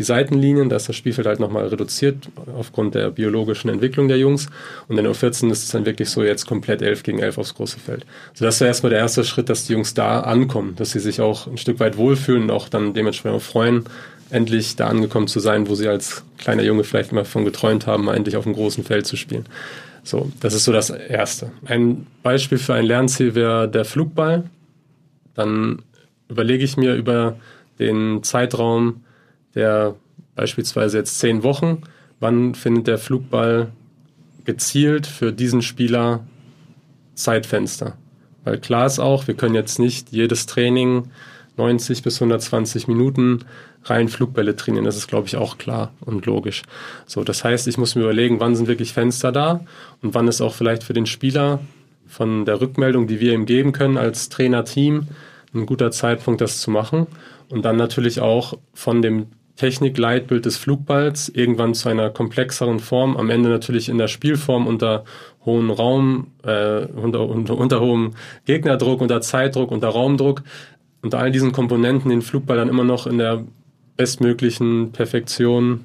die 0.00 0.04
Seitenlinien, 0.04 0.70
da 0.70 0.76
ist 0.76 0.88
das 0.88 0.96
Spielfeld 0.96 1.26
halt 1.26 1.40
nochmal 1.40 1.66
reduziert 1.66 2.28
aufgrund 2.56 2.94
der 2.94 3.10
biologischen 3.10 3.68
Entwicklung 3.68 4.08
der 4.08 4.16
Jungs 4.16 4.46
und 4.88 4.96
in 4.96 5.04
der 5.04 5.12
U14 5.12 5.50
ist 5.50 5.64
es 5.64 5.68
dann 5.70 5.84
wirklich 5.84 6.08
so 6.08 6.22
jetzt 6.22 6.46
komplett 6.46 6.80
11 6.80 7.02
gegen 7.02 7.18
11 7.18 7.36
aufs 7.36 7.54
große 7.54 7.78
Feld. 7.78 8.06
So 8.32 8.46
das 8.46 8.60
wäre 8.60 8.68
erstmal 8.68 8.88
der 8.88 8.98
erste 8.98 9.24
Schritt, 9.24 9.50
dass 9.50 9.66
die 9.66 9.74
Jungs 9.74 9.92
da 9.92 10.20
ankommen, 10.20 10.74
dass 10.76 10.92
sie 10.92 11.00
sich 11.00 11.20
auch 11.20 11.46
ein 11.46 11.58
Stück 11.58 11.80
weit 11.80 11.98
wohlfühlen 11.98 12.44
und 12.44 12.50
auch 12.50 12.70
dann 12.70 12.94
dementsprechend 12.94 13.42
freuen, 13.42 13.84
endlich 14.30 14.76
da 14.76 14.86
angekommen 14.88 15.28
zu 15.28 15.40
sein, 15.40 15.68
wo 15.68 15.74
sie 15.74 15.88
als 15.88 16.24
kleiner 16.38 16.62
Junge 16.62 16.84
vielleicht 16.84 17.12
immer 17.12 17.24
von 17.24 17.44
geträumt 17.44 17.86
haben, 17.86 18.04
mal 18.04 18.16
endlich 18.16 18.36
auf 18.36 18.44
dem 18.44 18.54
großen 18.54 18.84
Feld 18.84 19.06
zu 19.06 19.16
spielen. 19.16 19.46
So, 20.02 20.30
das 20.40 20.54
ist 20.54 20.64
so 20.64 20.72
das 20.72 20.90
Erste. 20.90 21.52
Ein 21.66 22.06
Beispiel 22.22 22.58
für 22.58 22.74
ein 22.74 22.86
Lernziel 22.86 23.34
wäre 23.34 23.68
der 23.68 23.84
Flugball. 23.84 24.44
Dann 25.34 25.82
überlege 26.28 26.64
ich 26.64 26.76
mir 26.76 26.94
über 26.94 27.36
den 27.78 28.22
Zeitraum 28.22 29.04
der 29.54 29.96
beispielsweise 30.36 30.98
jetzt 30.98 31.18
zehn 31.18 31.42
Wochen, 31.42 31.82
wann 32.20 32.54
findet 32.54 32.86
der 32.86 32.98
Flugball 32.98 33.72
gezielt 34.44 35.06
für 35.06 35.32
diesen 35.32 35.60
Spieler 35.60 36.24
Zeitfenster. 37.14 37.96
Weil 38.44 38.58
klar 38.58 38.86
ist 38.86 38.98
auch, 38.98 39.26
wir 39.26 39.34
können 39.34 39.54
jetzt 39.54 39.78
nicht 39.78 40.12
jedes 40.12 40.46
Training 40.46 41.10
90 41.56 42.02
bis 42.02 42.20
120 42.20 42.88
Minuten 42.88 43.44
rein 43.84 44.08
Flugbälle 44.08 44.56
trainieren. 44.56 44.84
Das 44.84 44.96
ist, 44.96 45.08
glaube 45.08 45.26
ich, 45.26 45.36
auch 45.36 45.58
klar 45.58 45.92
und 46.00 46.26
logisch. 46.26 46.62
So, 47.06 47.24
das 47.24 47.44
heißt, 47.44 47.68
ich 47.68 47.78
muss 47.78 47.94
mir 47.94 48.02
überlegen, 48.02 48.40
wann 48.40 48.56
sind 48.56 48.68
wirklich 48.68 48.92
Fenster 48.92 49.32
da 49.32 49.64
und 50.02 50.14
wann 50.14 50.28
ist 50.28 50.40
auch 50.40 50.54
vielleicht 50.54 50.84
für 50.84 50.92
den 50.92 51.06
Spieler 51.06 51.60
von 52.06 52.44
der 52.44 52.60
Rückmeldung, 52.60 53.06
die 53.06 53.20
wir 53.20 53.32
ihm 53.32 53.46
geben 53.46 53.72
können 53.72 53.96
als 53.96 54.28
Trainerteam, 54.28 55.08
ein 55.54 55.66
guter 55.66 55.90
Zeitpunkt, 55.90 56.40
das 56.40 56.60
zu 56.60 56.70
machen. 56.70 57.06
Und 57.48 57.64
dann 57.64 57.76
natürlich 57.76 58.20
auch 58.20 58.58
von 58.74 59.02
dem 59.02 59.26
Technikleitbild 59.60 60.46
des 60.46 60.56
Flugballs 60.56 61.28
irgendwann 61.28 61.74
zu 61.74 61.90
einer 61.90 62.08
komplexeren 62.08 62.80
Form, 62.80 63.16
am 63.18 63.28
Ende 63.28 63.50
natürlich 63.50 63.90
in 63.90 63.98
der 63.98 64.08
Spielform 64.08 64.66
unter 64.66 65.04
hohem 65.44 65.70
Raum, 65.70 66.28
äh, 66.44 66.86
unter, 66.86 67.28
unter, 67.28 67.58
unter 67.58 67.80
hohem 67.80 68.12
Gegnerdruck, 68.46 69.02
unter 69.02 69.20
Zeitdruck, 69.20 69.70
unter 69.70 69.88
Raumdruck, 69.88 70.42
unter 71.02 71.18
all 71.18 71.30
diesen 71.30 71.52
Komponenten 71.52 72.10
den 72.10 72.22
Flugball 72.22 72.56
dann 72.56 72.68
immer 72.68 72.84
noch 72.84 73.06
in 73.06 73.18
der 73.18 73.44
bestmöglichen 73.96 74.92
Perfektion 74.92 75.80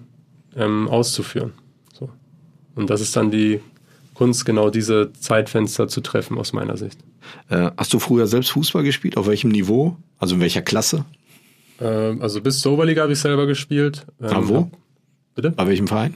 ähm, 0.55 0.87
auszuführen. 0.87 1.53
So. 1.93 2.09
Und 2.75 2.89
das 2.89 3.01
ist 3.01 3.15
dann 3.15 3.31
die 3.31 3.59
Kunst, 4.13 4.45
genau 4.45 4.69
diese 4.69 5.11
Zeitfenster 5.13 5.87
zu 5.87 6.01
treffen, 6.01 6.37
aus 6.37 6.53
meiner 6.53 6.77
Sicht. 6.77 6.99
Äh, 7.49 7.71
hast 7.77 7.93
du 7.93 7.99
früher 7.99 8.27
selbst 8.27 8.51
Fußball 8.51 8.83
gespielt? 8.83 9.17
Auf 9.17 9.27
welchem 9.27 9.51
Niveau? 9.51 9.97
Also 10.17 10.35
in 10.35 10.41
welcher 10.41 10.61
Klasse? 10.61 11.05
Äh, 11.79 11.85
also 11.85 12.41
bis 12.41 12.61
zur 12.61 12.73
Oberliga 12.73 13.03
habe 13.03 13.13
ich 13.13 13.19
selber 13.19 13.45
gespielt. 13.45 14.05
Ähm, 14.21 14.29
Aber 14.29 14.49
wo? 14.49 14.71
Bitte? 15.35 15.51
Bei 15.51 15.67
welchem 15.67 15.87
Verein? 15.87 16.15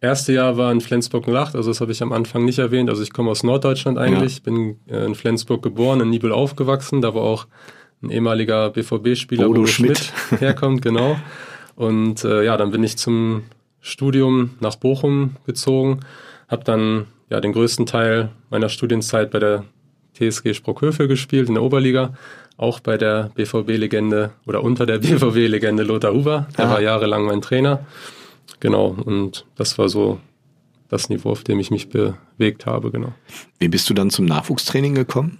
Erste 0.00 0.34
Jahr 0.34 0.58
war 0.58 0.70
in 0.70 0.82
Flensburg-Lacht, 0.82 1.54
also 1.54 1.70
das 1.70 1.80
habe 1.80 1.92
ich 1.92 2.02
am 2.02 2.12
Anfang 2.12 2.44
nicht 2.44 2.58
erwähnt. 2.58 2.90
Also 2.90 3.02
ich 3.02 3.12
komme 3.12 3.30
aus 3.30 3.42
Norddeutschland 3.42 3.96
eigentlich, 3.96 4.34
ja. 4.36 4.42
bin 4.44 4.76
äh, 4.86 5.06
in 5.06 5.14
Flensburg 5.14 5.62
geboren, 5.62 6.00
in 6.00 6.10
Nibel 6.10 6.30
aufgewachsen, 6.30 7.00
da 7.00 7.14
war 7.14 7.22
auch 7.22 7.46
ein 8.04 8.10
ehemaliger 8.10 8.70
BVB-Spieler, 8.70 9.46
Bodo 9.46 9.66
Schmidt. 9.66 9.98
Schmidt 9.98 10.40
herkommt, 10.40 10.82
genau. 10.82 11.16
Und 11.76 12.24
äh, 12.24 12.44
ja, 12.44 12.56
dann 12.56 12.70
bin 12.70 12.84
ich 12.84 12.96
zum 12.96 13.42
Studium 13.80 14.50
nach 14.60 14.76
Bochum 14.76 15.36
gezogen, 15.46 16.00
habe 16.48 16.64
dann 16.64 17.06
ja 17.30 17.40
den 17.40 17.52
größten 17.52 17.86
Teil 17.86 18.30
meiner 18.50 18.68
Studienzeit 18.68 19.30
bei 19.30 19.38
der 19.38 19.64
TSG 20.14 20.54
Sprockhövel 20.54 21.08
gespielt 21.08 21.48
in 21.48 21.54
der 21.54 21.62
Oberliga, 21.62 22.14
auch 22.56 22.80
bei 22.80 22.96
der 22.96 23.30
BVB-Legende 23.34 24.30
oder 24.46 24.62
unter 24.62 24.86
der 24.86 24.98
BVB-Legende 25.00 25.82
Lothar 25.82 26.12
Huber. 26.14 26.46
Der 26.56 26.66
ah. 26.66 26.70
war 26.70 26.80
jahrelang 26.80 27.24
mein 27.26 27.42
Trainer. 27.42 27.84
Genau, 28.60 28.96
und 29.04 29.44
das 29.56 29.76
war 29.78 29.88
so 29.88 30.20
das 30.88 31.08
Niveau, 31.08 31.30
auf 31.30 31.42
dem 31.42 31.58
ich 31.58 31.70
mich 31.70 31.88
bewegt 31.88 32.66
habe, 32.66 32.90
genau. 32.90 33.12
Wie 33.58 33.68
bist 33.68 33.90
du 33.90 33.94
dann 33.94 34.10
zum 34.10 34.26
Nachwuchstraining 34.26 34.94
gekommen? 34.94 35.38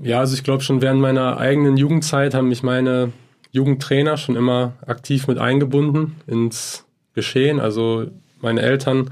Ja, 0.00 0.20
also 0.20 0.34
ich 0.34 0.44
glaube 0.44 0.62
schon 0.62 0.82
während 0.82 1.00
meiner 1.00 1.38
eigenen 1.38 1.76
Jugendzeit 1.76 2.34
haben 2.34 2.48
mich 2.48 2.62
meine 2.62 3.12
Jugendtrainer 3.50 4.18
schon 4.18 4.36
immer 4.36 4.74
aktiv 4.86 5.26
mit 5.28 5.38
eingebunden 5.38 6.16
ins 6.26 6.84
Geschehen. 7.14 7.60
Also 7.60 8.06
meine 8.42 8.60
Eltern 8.60 9.10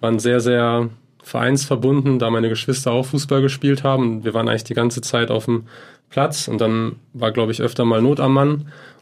waren 0.00 0.18
sehr, 0.18 0.40
sehr 0.40 0.90
vereinsverbunden, 1.22 2.18
da 2.18 2.30
meine 2.30 2.48
Geschwister 2.48 2.90
auch 2.90 3.06
Fußball 3.06 3.40
gespielt 3.40 3.84
haben. 3.84 4.24
Wir 4.24 4.34
waren 4.34 4.48
eigentlich 4.48 4.64
die 4.64 4.74
ganze 4.74 5.00
Zeit 5.00 5.30
auf 5.30 5.44
dem 5.44 5.66
Platz 6.10 6.48
und 6.48 6.60
dann 6.60 6.96
war, 7.12 7.30
glaube 7.30 7.52
ich, 7.52 7.62
öfter 7.62 7.84
mal 7.84 8.02
Not 8.02 8.20
am 8.20 8.34
Mann. 8.34 8.52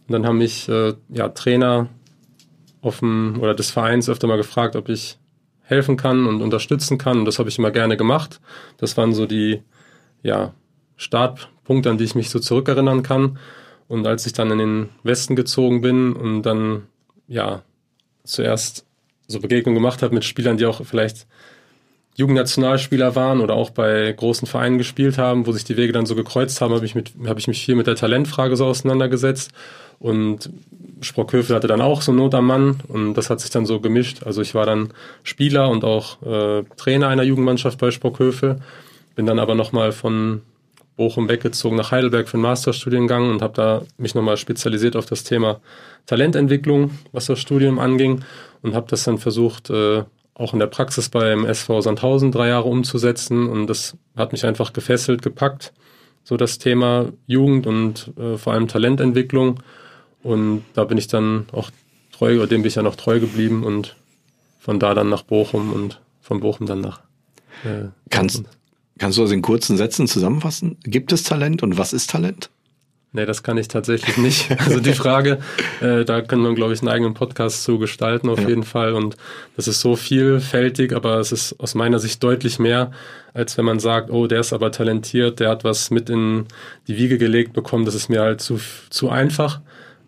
Und 0.07 0.13
dann 0.13 0.27
haben 0.27 0.39
mich 0.39 0.69
äh, 0.69 0.93
ja, 1.09 1.29
Trainer 1.31 1.89
auf 2.83 2.99
dem, 2.99 3.39
oder 3.41 3.55
des 3.55 3.71
Vereins 3.71 4.09
öfter 4.09 4.27
mal 4.27 4.37
gefragt, 4.37 4.77
ob 4.77 4.89
ich 4.89 5.19
helfen 5.63 5.97
kann 5.97 6.27
und 6.27 6.43
unterstützen 6.43 6.99
kann. 6.99 7.21
Und 7.21 7.25
das 7.25 7.39
habe 7.39 7.49
ich 7.49 7.59
immer 7.59 7.71
gerne 7.71 7.97
gemacht. 7.97 8.41
Das 8.77 8.97
waren 8.97 9.15
so 9.15 9.27
die 9.27 9.63
ja, 10.23 10.53
Startpunkte, 10.97 11.91
an 11.91 11.99
die 11.99 12.05
ich 12.05 12.15
mich 12.15 12.31
so 12.31 12.39
zurückerinnern 12.39 13.03
kann. 13.03 13.39
Und 13.89 14.07
als 14.07 14.27
ich 14.27 14.33
dann 14.33 14.51
in 14.51 14.59
den 14.59 14.89
Westen 15.03 15.37
gezogen 15.37 15.81
bin 15.81 16.15
und 16.15 16.43
dann 16.43 16.85
ja 17.29 17.63
zuerst 18.25 18.87
so 19.27 19.41
Begegnungen 19.41 19.81
gemacht 19.81 20.03
habe 20.03 20.15
mit 20.15 20.25
Spielern, 20.25 20.57
die 20.57 20.67
auch 20.67 20.85
vielleicht 20.85 21.27
Jugendnationalspieler 22.15 23.17
waren 23.17 23.41
oder 23.41 23.55
auch 23.55 23.71
bei 23.71 24.13
großen 24.13 24.47
Vereinen 24.47 24.79
gespielt 24.79 25.17
haben, 25.17 25.47
wo 25.47 25.53
sich 25.53 25.65
die 25.65 25.79
Wege 25.79 25.93
dann 25.93 26.05
so 26.05 26.15
gekreuzt 26.15 26.61
haben, 26.61 26.75
habe 26.75 26.85
ich, 26.85 26.95
hab 26.95 27.39
ich 27.39 27.49
mich 27.49 27.65
viel 27.65 27.75
mit 27.75 27.87
der 27.87 27.97
Talentfrage 27.97 28.57
so 28.57 28.67
auseinandergesetzt. 28.67 29.53
Und 29.99 30.51
Sprockhövel 31.01 31.57
hatte 31.57 31.69
dann 31.69 31.81
auch 31.81 32.03
so 32.03 32.13
Not 32.13 32.35
am 32.35 32.47
Mann 32.47 32.81
und 32.89 33.15
das 33.15 33.31
hat 33.31 33.41
sich 33.41 33.51
dann 33.51 33.67
so 33.67 33.81
gemischt. 33.81 34.25
Also 34.25 34.43
ich 34.43 34.55
war 34.55 34.67
dann 34.67 34.93
Spieler 35.23 35.71
und 35.71 35.85
auch 35.85 36.21
äh, 36.23 36.65
Trainer 36.77 37.09
einer 37.09 37.23
Jugendmannschaft 37.23 37.79
bei 37.79 37.91
Sprockhövel, 37.91 38.61
bin 39.15 39.27
dann 39.27 39.39
aber 39.39 39.55
nochmal 39.55 39.93
von 39.93 40.43
Bochum 40.97 41.29
weggezogen 41.29 41.77
nach 41.77 41.91
Heidelberg 41.91 42.29
für 42.29 42.35
einen 42.35 42.43
Masterstudiengang 42.43 43.31
und 43.31 43.43
habe 43.43 43.55
da 43.55 43.83
mich 43.97 44.15
nochmal 44.15 44.37
spezialisiert 44.37 44.97
auf 44.97 45.07
das 45.07 45.25
Thema 45.25 45.61
Talententwicklung, 46.07 46.91
was 47.13 47.27
das 47.27 47.39
Studium 47.39 47.79
anging 47.79 48.25
und 48.63 48.75
habe 48.75 48.87
das 48.89 49.05
dann 49.05 49.19
versucht, 49.19 49.71
äh, 49.71 50.05
auch 50.35 50.53
in 50.53 50.59
der 50.59 50.67
Praxis 50.67 51.09
beim 51.09 51.45
SV 51.45 51.81
Sandhausen 51.81 52.33
drei 52.33 52.49
Jahre 52.49 52.69
umzusetzen 52.69 53.49
und 53.49 53.67
das 53.67 53.97
hat 54.17 54.33
mich 54.33 54.45
einfach 54.45 54.73
gefesselt, 54.73 55.23
gepackt, 55.23 55.73
so 56.25 56.37
das 56.37 56.59
Thema 56.59 57.13
Jugend 57.27 57.67
und 57.67 58.13
äh, 58.19 58.37
vor 58.37 58.53
allem 58.53 58.69
Talententwicklung 58.69 59.63
und 60.23 60.65
da 60.75 60.85
bin 60.85 60.99
ich 60.99 61.09
dann 61.09 61.47
auch 61.53 61.71
treu, 62.13 62.37
oder 62.37 62.47
dem 62.47 62.63
bin 62.63 62.69
ich 62.69 62.77
ja 62.77 62.83
noch 62.83 62.97
treu 62.97 63.19
geblieben 63.19 63.65
und 63.65 63.97
von 64.59 64.79
da 64.79 64.95
dann 64.95 65.09
nach 65.09 65.23
Bochum 65.23 65.73
und 65.73 66.01
von 66.21 66.41
Bochum 66.41 66.67
dann 66.67 66.81
nach. 66.81 67.01
Äh, 67.65 67.89
kannst, 68.11 68.45
kannst 69.03 69.19
du 69.19 69.23
das 69.23 69.33
in 69.33 69.43
kurzen 69.43 69.77
Sätzen 69.77 70.07
zusammenfassen? 70.07 70.77
Gibt 70.85 71.13
es 71.13 71.25
Talent 71.25 71.65
und 71.65 71.77
was 71.77 71.93
ist 71.93 72.09
Talent? 72.09 72.51
Nee, 73.11 73.27
das 73.27 73.43
kann 73.43 73.59
ich 73.59 73.67
tatsächlich 73.67 74.17
nicht. 74.17 74.49
Also 74.61 74.79
die 74.79 74.93
Frage, 74.93 75.41
äh, 75.81 76.05
da 76.05 76.21
können 76.23 76.45
wir, 76.45 76.55
glaube 76.55 76.73
ich, 76.73 76.83
einen 76.83 76.89
eigenen 76.89 77.13
Podcast 77.13 77.65
zu 77.65 77.81
gestalten, 77.81 78.31
auf 78.31 78.41
ja. 78.41 78.49
jeden 78.49 78.63
Fall. 78.63 78.93
Und 78.93 79.17
das 79.57 79.67
ist 79.67 79.81
so 79.81 79.97
vielfältig, 79.97 80.95
aber 80.95 81.19
es 81.19 81.33
ist 81.33 81.59
aus 81.59 81.75
meiner 81.75 81.99
Sicht 81.99 82.23
deutlich 82.23 82.61
mehr, 82.61 82.93
als 83.35 83.59
wenn 83.59 83.65
man 83.65 83.81
sagt, 83.81 84.09
oh, 84.09 84.29
der 84.29 84.39
ist 84.39 84.53
aber 84.53 84.71
talentiert, 84.71 85.41
der 85.41 85.49
hat 85.49 85.65
was 85.65 85.91
mit 85.91 86.09
in 86.09 86.47
die 86.87 86.97
Wiege 86.97 87.19
gelegt 87.19 87.55
bekommen, 87.55 87.85
das 87.85 87.97
ist 87.97 88.09
mir 88.09 88.21
halt 88.21 88.41
zu, 88.41 88.61
zu 88.89 89.11
einfach 89.11 89.61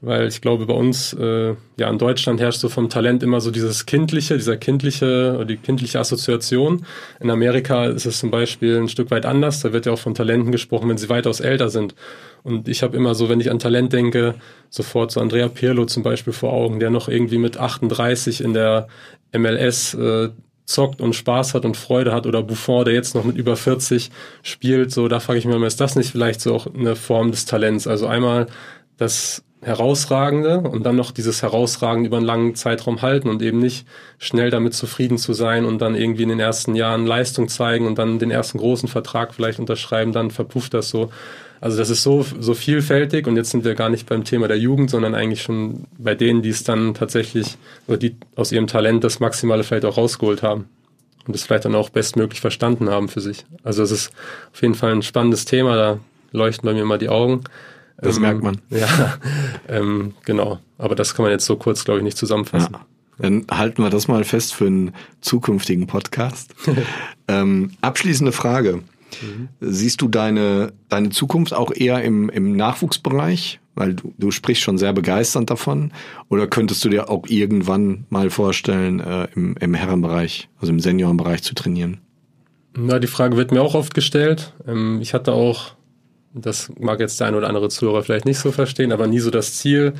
weil 0.04 0.28
ich 0.28 0.40
glaube, 0.40 0.66
bei 0.66 0.74
uns, 0.74 1.12
äh, 1.14 1.54
ja, 1.76 1.90
in 1.90 1.98
Deutschland 1.98 2.40
herrscht 2.40 2.60
so 2.60 2.68
vom 2.68 2.88
Talent 2.88 3.22
immer 3.22 3.40
so 3.40 3.50
dieses 3.50 3.86
kindliche, 3.86 4.36
dieser 4.36 4.56
kindliche, 4.56 5.34
oder 5.36 5.44
die 5.44 5.56
kindliche 5.56 5.98
Assoziation. 5.98 6.84
In 7.20 7.30
Amerika 7.30 7.86
ist 7.86 8.06
es 8.06 8.18
zum 8.18 8.30
Beispiel 8.30 8.76
ein 8.78 8.88
Stück 8.88 9.10
weit 9.10 9.26
anders. 9.26 9.60
Da 9.60 9.72
wird 9.72 9.86
ja 9.86 9.92
auch 9.92 9.98
von 9.98 10.14
Talenten 10.14 10.52
gesprochen, 10.52 10.88
wenn 10.88 10.98
sie 10.98 11.08
weitaus 11.08 11.40
älter 11.40 11.68
sind. 11.68 11.94
Und 12.42 12.68
ich 12.68 12.82
habe 12.82 12.96
immer 12.96 13.14
so, 13.14 13.28
wenn 13.28 13.40
ich 13.40 13.50
an 13.50 13.58
Talent 13.58 13.92
denke, 13.92 14.34
sofort 14.68 15.10
so 15.10 15.20
Andrea 15.20 15.48
Pirlo 15.48 15.86
zum 15.86 16.02
Beispiel 16.02 16.32
vor 16.32 16.52
Augen, 16.52 16.80
der 16.80 16.90
noch 16.90 17.08
irgendwie 17.08 17.38
mit 17.38 17.56
38 17.56 18.42
in 18.42 18.52
der 18.52 18.88
MLS 19.32 19.94
äh, 19.94 20.28
zockt 20.66 21.00
und 21.00 21.14
Spaß 21.14 21.54
hat 21.54 21.64
und 21.64 21.76
Freude 21.76 22.12
hat 22.12 22.26
oder 22.26 22.42
Buffon, 22.42 22.84
der 22.84 22.94
jetzt 22.94 23.14
noch 23.14 23.24
mit 23.24 23.36
über 23.36 23.56
40 23.56 24.10
spielt, 24.42 24.92
so 24.92 25.08
da 25.08 25.20
frage 25.20 25.38
ich 25.38 25.44
mich 25.44 25.56
mal, 25.56 25.66
ist 25.66 25.80
das 25.80 25.96
nicht 25.96 26.10
vielleicht 26.10 26.40
so 26.40 26.54
auch 26.54 26.66
eine 26.66 26.96
Form 26.96 27.30
des 27.30 27.44
Talents? 27.44 27.86
Also 27.86 28.06
einmal 28.06 28.46
das 28.96 29.44
Herausragende 29.64 30.58
und 30.60 30.84
dann 30.84 30.96
noch 30.96 31.10
dieses 31.10 31.42
Herausragende 31.42 32.08
über 32.08 32.18
einen 32.18 32.26
langen 32.26 32.54
Zeitraum 32.54 33.02
halten 33.02 33.28
und 33.28 33.40
eben 33.42 33.58
nicht 33.58 33.86
schnell 34.18 34.50
damit 34.50 34.74
zufrieden 34.74 35.16
zu 35.16 35.32
sein 35.32 35.64
und 35.64 35.80
dann 35.80 35.94
irgendwie 35.94 36.24
in 36.24 36.28
den 36.28 36.40
ersten 36.40 36.74
Jahren 36.74 37.06
Leistung 37.06 37.48
zeigen 37.48 37.86
und 37.86 37.98
dann 37.98 38.18
den 38.18 38.30
ersten 38.30 38.58
großen 38.58 38.88
Vertrag 38.88 39.34
vielleicht 39.34 39.58
unterschreiben, 39.58 40.12
dann 40.12 40.30
verpufft 40.30 40.74
das 40.74 40.90
so. 40.90 41.10
Also 41.60 41.78
das 41.78 41.88
ist 41.88 42.02
so, 42.02 42.26
so 42.40 42.52
vielfältig 42.52 43.26
und 43.26 43.36
jetzt 43.36 43.50
sind 43.50 43.64
wir 43.64 43.74
gar 43.74 43.88
nicht 43.88 44.06
beim 44.06 44.24
Thema 44.24 44.48
der 44.48 44.58
Jugend, 44.58 44.90
sondern 44.90 45.14
eigentlich 45.14 45.40
schon 45.40 45.84
bei 45.96 46.14
denen, 46.14 46.42
die 46.42 46.50
es 46.50 46.62
dann 46.62 46.92
tatsächlich 46.92 47.56
oder 47.88 47.96
die 47.96 48.16
aus 48.36 48.52
ihrem 48.52 48.66
Talent 48.66 49.02
das 49.02 49.18
Maximale 49.18 49.64
vielleicht 49.64 49.86
auch 49.86 49.96
rausgeholt 49.96 50.42
haben 50.42 50.68
und 51.26 51.34
es 51.34 51.44
vielleicht 51.44 51.64
dann 51.64 51.74
auch 51.74 51.88
bestmöglich 51.88 52.42
verstanden 52.42 52.90
haben 52.90 53.08
für 53.08 53.22
sich. 53.22 53.46
Also 53.62 53.82
es 53.82 53.92
ist 53.92 54.12
auf 54.52 54.60
jeden 54.60 54.74
Fall 54.74 54.92
ein 54.92 55.02
spannendes 55.02 55.46
Thema, 55.46 55.74
da 55.74 55.98
leuchten 56.32 56.66
bei 56.66 56.74
mir 56.74 56.82
immer 56.82 56.98
die 56.98 57.08
Augen. 57.08 57.44
Das 57.98 58.16
ähm, 58.16 58.22
merkt 58.22 58.42
man. 58.42 58.60
Ja, 58.70 59.18
ähm, 59.68 60.14
genau. 60.24 60.60
Aber 60.78 60.94
das 60.94 61.14
kann 61.14 61.24
man 61.24 61.32
jetzt 61.32 61.46
so 61.46 61.56
kurz, 61.56 61.84
glaube 61.84 62.00
ich, 62.00 62.04
nicht 62.04 62.18
zusammenfassen. 62.18 62.72
Ja. 62.72 62.86
Dann 63.18 63.46
halten 63.50 63.82
wir 63.82 63.90
das 63.90 64.08
mal 64.08 64.24
fest 64.24 64.54
für 64.54 64.66
einen 64.66 64.92
zukünftigen 65.20 65.86
Podcast. 65.86 66.54
ähm, 67.28 67.72
abschließende 67.80 68.32
Frage. 68.32 68.82
Mhm. 69.22 69.48
Siehst 69.60 70.00
du 70.02 70.08
deine, 70.08 70.72
deine 70.88 71.10
Zukunft 71.10 71.54
auch 71.54 71.72
eher 71.72 72.02
im, 72.02 72.28
im 72.28 72.56
Nachwuchsbereich? 72.56 73.60
Weil 73.76 73.94
du, 73.94 74.14
du 74.18 74.30
sprichst 74.30 74.62
schon 74.62 74.78
sehr 74.78 74.92
begeisternd 74.92 75.50
davon. 75.50 75.92
Oder 76.28 76.46
könntest 76.46 76.84
du 76.84 76.88
dir 76.88 77.10
auch 77.10 77.26
irgendwann 77.26 78.06
mal 78.08 78.30
vorstellen, 78.30 79.00
äh, 79.00 79.28
im, 79.34 79.56
im 79.58 79.74
Herrenbereich, 79.74 80.48
also 80.60 80.72
im 80.72 80.78
Seniorenbereich 80.78 81.42
zu 81.42 81.54
trainieren? 81.54 81.98
Na, 82.76 82.98
die 82.98 83.06
Frage 83.06 83.36
wird 83.36 83.52
mir 83.52 83.62
auch 83.62 83.74
oft 83.74 83.94
gestellt. 83.94 84.52
Ähm, 84.66 85.00
ich 85.00 85.14
hatte 85.14 85.32
auch 85.32 85.74
das 86.34 86.70
mag 86.78 87.00
jetzt 87.00 87.20
der 87.20 87.28
ein 87.28 87.34
oder 87.34 87.48
andere 87.48 87.68
Zuhörer 87.68 88.02
vielleicht 88.02 88.26
nicht 88.26 88.38
so 88.38 88.52
verstehen, 88.52 88.92
aber 88.92 89.06
nie 89.06 89.20
so 89.20 89.30
das 89.30 89.54
Ziel. 89.54 89.94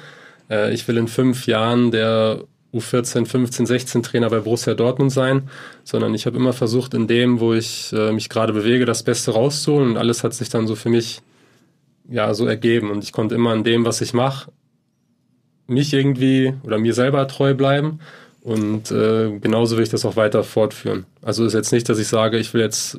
Äh, 0.50 0.74
ich 0.74 0.86
will 0.88 0.98
in 0.98 1.08
fünf 1.08 1.46
Jahren 1.46 1.90
der 1.90 2.40
U14, 2.74 3.24
15, 3.24 3.66
16 3.66 4.02
Trainer 4.02 4.28
bei 4.30 4.40
Borussia 4.40 4.74
Dortmund 4.74 5.12
sein, 5.12 5.48
sondern 5.84 6.12
ich 6.14 6.26
habe 6.26 6.36
immer 6.36 6.52
versucht, 6.52 6.92
in 6.94 7.06
dem, 7.06 7.38
wo 7.38 7.54
ich 7.54 7.92
äh, 7.92 8.12
mich 8.12 8.28
gerade 8.28 8.52
bewege, 8.52 8.84
das 8.84 9.04
Beste 9.04 9.30
rauszuholen 9.30 9.90
und 9.90 9.96
alles 9.96 10.24
hat 10.24 10.34
sich 10.34 10.48
dann 10.48 10.66
so 10.66 10.74
für 10.74 10.88
mich 10.88 11.22
ja 12.08 12.34
so 12.34 12.46
ergeben 12.46 12.90
und 12.90 13.04
ich 13.04 13.12
konnte 13.12 13.36
immer 13.36 13.54
in 13.54 13.62
dem, 13.62 13.84
was 13.84 14.00
ich 14.00 14.12
mache, 14.12 14.50
mich 15.68 15.94
irgendwie 15.94 16.54
oder 16.64 16.78
mir 16.78 16.94
selber 16.94 17.26
treu 17.28 17.54
bleiben 17.54 18.00
und 18.42 18.90
äh, 18.90 19.38
genauso 19.38 19.76
will 19.76 19.84
ich 19.84 19.88
das 19.88 20.04
auch 20.04 20.16
weiter 20.16 20.42
fortführen. 20.42 21.06
Also 21.22 21.46
ist 21.46 21.54
jetzt 21.54 21.72
nicht, 21.72 21.88
dass 21.88 21.98
ich 21.98 22.08
sage, 22.08 22.38
ich 22.38 22.52
will 22.52 22.60
jetzt 22.60 22.98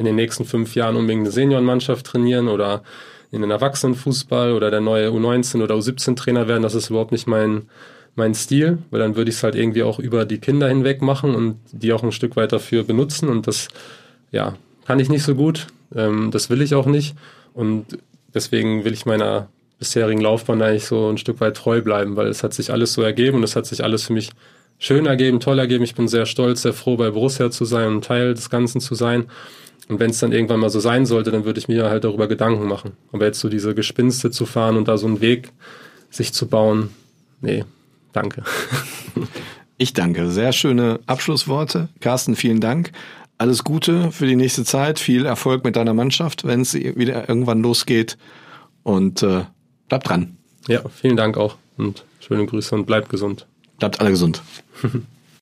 in 0.00 0.06
den 0.06 0.16
nächsten 0.16 0.46
fünf 0.46 0.74
Jahren 0.74 0.96
unbedingt 0.96 1.20
eine 1.20 1.30
Seniorenmannschaft 1.30 2.06
trainieren 2.06 2.48
oder 2.48 2.82
in 3.30 3.42
den 3.42 3.50
Erwachsenenfußball 3.50 4.52
oder 4.52 4.70
der 4.70 4.80
neue 4.80 5.10
U19 5.10 5.62
oder 5.62 5.74
U17-Trainer 5.74 6.48
werden. 6.48 6.62
Das 6.62 6.74
ist 6.74 6.88
überhaupt 6.88 7.12
nicht 7.12 7.26
mein, 7.26 7.68
mein 8.16 8.34
Stil, 8.34 8.78
weil 8.90 9.00
dann 9.00 9.14
würde 9.14 9.30
ich 9.30 9.36
es 9.36 9.42
halt 9.42 9.54
irgendwie 9.54 9.82
auch 9.82 9.98
über 9.98 10.24
die 10.24 10.38
Kinder 10.38 10.68
hinweg 10.68 11.02
machen 11.02 11.34
und 11.34 11.58
die 11.70 11.92
auch 11.92 12.02
ein 12.02 12.12
Stück 12.12 12.34
weit 12.36 12.52
dafür 12.52 12.82
benutzen. 12.82 13.28
Und 13.28 13.46
das, 13.46 13.68
ja, 14.32 14.56
kann 14.86 14.98
ich 15.00 15.10
nicht 15.10 15.22
so 15.22 15.34
gut. 15.34 15.66
Ähm, 15.94 16.30
das 16.30 16.48
will 16.48 16.62
ich 16.62 16.74
auch 16.74 16.86
nicht. 16.86 17.14
Und 17.52 17.98
deswegen 18.32 18.86
will 18.86 18.94
ich 18.94 19.04
meiner 19.04 19.48
bisherigen 19.78 20.22
Laufbahn 20.22 20.62
eigentlich 20.62 20.86
so 20.86 21.10
ein 21.10 21.18
Stück 21.18 21.42
weit 21.42 21.58
treu 21.58 21.82
bleiben, 21.82 22.16
weil 22.16 22.28
es 22.28 22.42
hat 22.42 22.54
sich 22.54 22.72
alles 22.72 22.94
so 22.94 23.02
ergeben 23.02 23.36
und 23.36 23.44
es 23.44 23.54
hat 23.54 23.66
sich 23.66 23.84
alles 23.84 24.04
für 24.04 24.14
mich 24.14 24.30
schön 24.78 25.04
ergeben, 25.04 25.40
toll 25.40 25.58
ergeben. 25.58 25.84
Ich 25.84 25.94
bin 25.94 26.08
sehr 26.08 26.24
stolz, 26.24 26.62
sehr 26.62 26.72
froh, 26.72 26.96
bei 26.96 27.10
Borussia 27.10 27.50
zu 27.50 27.66
sein 27.66 27.88
und 27.88 28.04
Teil 28.04 28.32
des 28.32 28.48
Ganzen 28.48 28.80
zu 28.80 28.94
sein. 28.94 29.26
Und 29.90 29.98
wenn 29.98 30.10
es 30.10 30.20
dann 30.20 30.32
irgendwann 30.32 30.60
mal 30.60 30.70
so 30.70 30.78
sein 30.78 31.04
sollte, 31.04 31.32
dann 31.32 31.44
würde 31.44 31.58
ich 31.58 31.66
mir 31.66 31.90
halt 31.90 32.04
darüber 32.04 32.28
Gedanken 32.28 32.68
machen. 32.68 32.92
Aber 33.12 33.26
jetzt 33.26 33.40
so 33.40 33.48
diese 33.48 33.74
Gespinste 33.74 34.30
zu 34.30 34.46
fahren 34.46 34.76
und 34.76 34.86
da 34.86 34.96
so 34.96 35.08
einen 35.08 35.20
Weg 35.20 35.50
sich 36.10 36.32
zu 36.32 36.46
bauen, 36.46 36.90
nee, 37.40 37.64
danke. 38.12 38.44
Ich 39.82 39.94
danke. 39.94 40.28
Sehr 40.28 40.52
schöne 40.52 41.00
Abschlussworte. 41.06 41.88
Carsten, 42.00 42.36
vielen 42.36 42.60
Dank. 42.60 42.92
Alles 43.38 43.64
Gute 43.64 44.12
für 44.12 44.26
die 44.26 44.36
nächste 44.36 44.62
Zeit. 44.62 44.98
Viel 44.98 45.24
Erfolg 45.24 45.64
mit 45.64 45.74
deiner 45.74 45.94
Mannschaft, 45.94 46.44
wenn 46.44 46.60
es 46.60 46.74
wieder 46.74 47.30
irgendwann 47.30 47.62
losgeht. 47.62 48.18
Und 48.82 49.22
äh, 49.22 49.44
bleibt 49.88 50.10
dran. 50.10 50.36
Ja, 50.68 50.82
vielen 50.90 51.16
Dank 51.16 51.38
auch. 51.38 51.56
Und 51.78 52.04
schöne 52.20 52.44
Grüße 52.44 52.74
und 52.74 52.84
bleibt 52.84 53.08
gesund. 53.08 53.46
Bleibt 53.78 54.00
alle 54.02 54.10
gesund. 54.10 54.42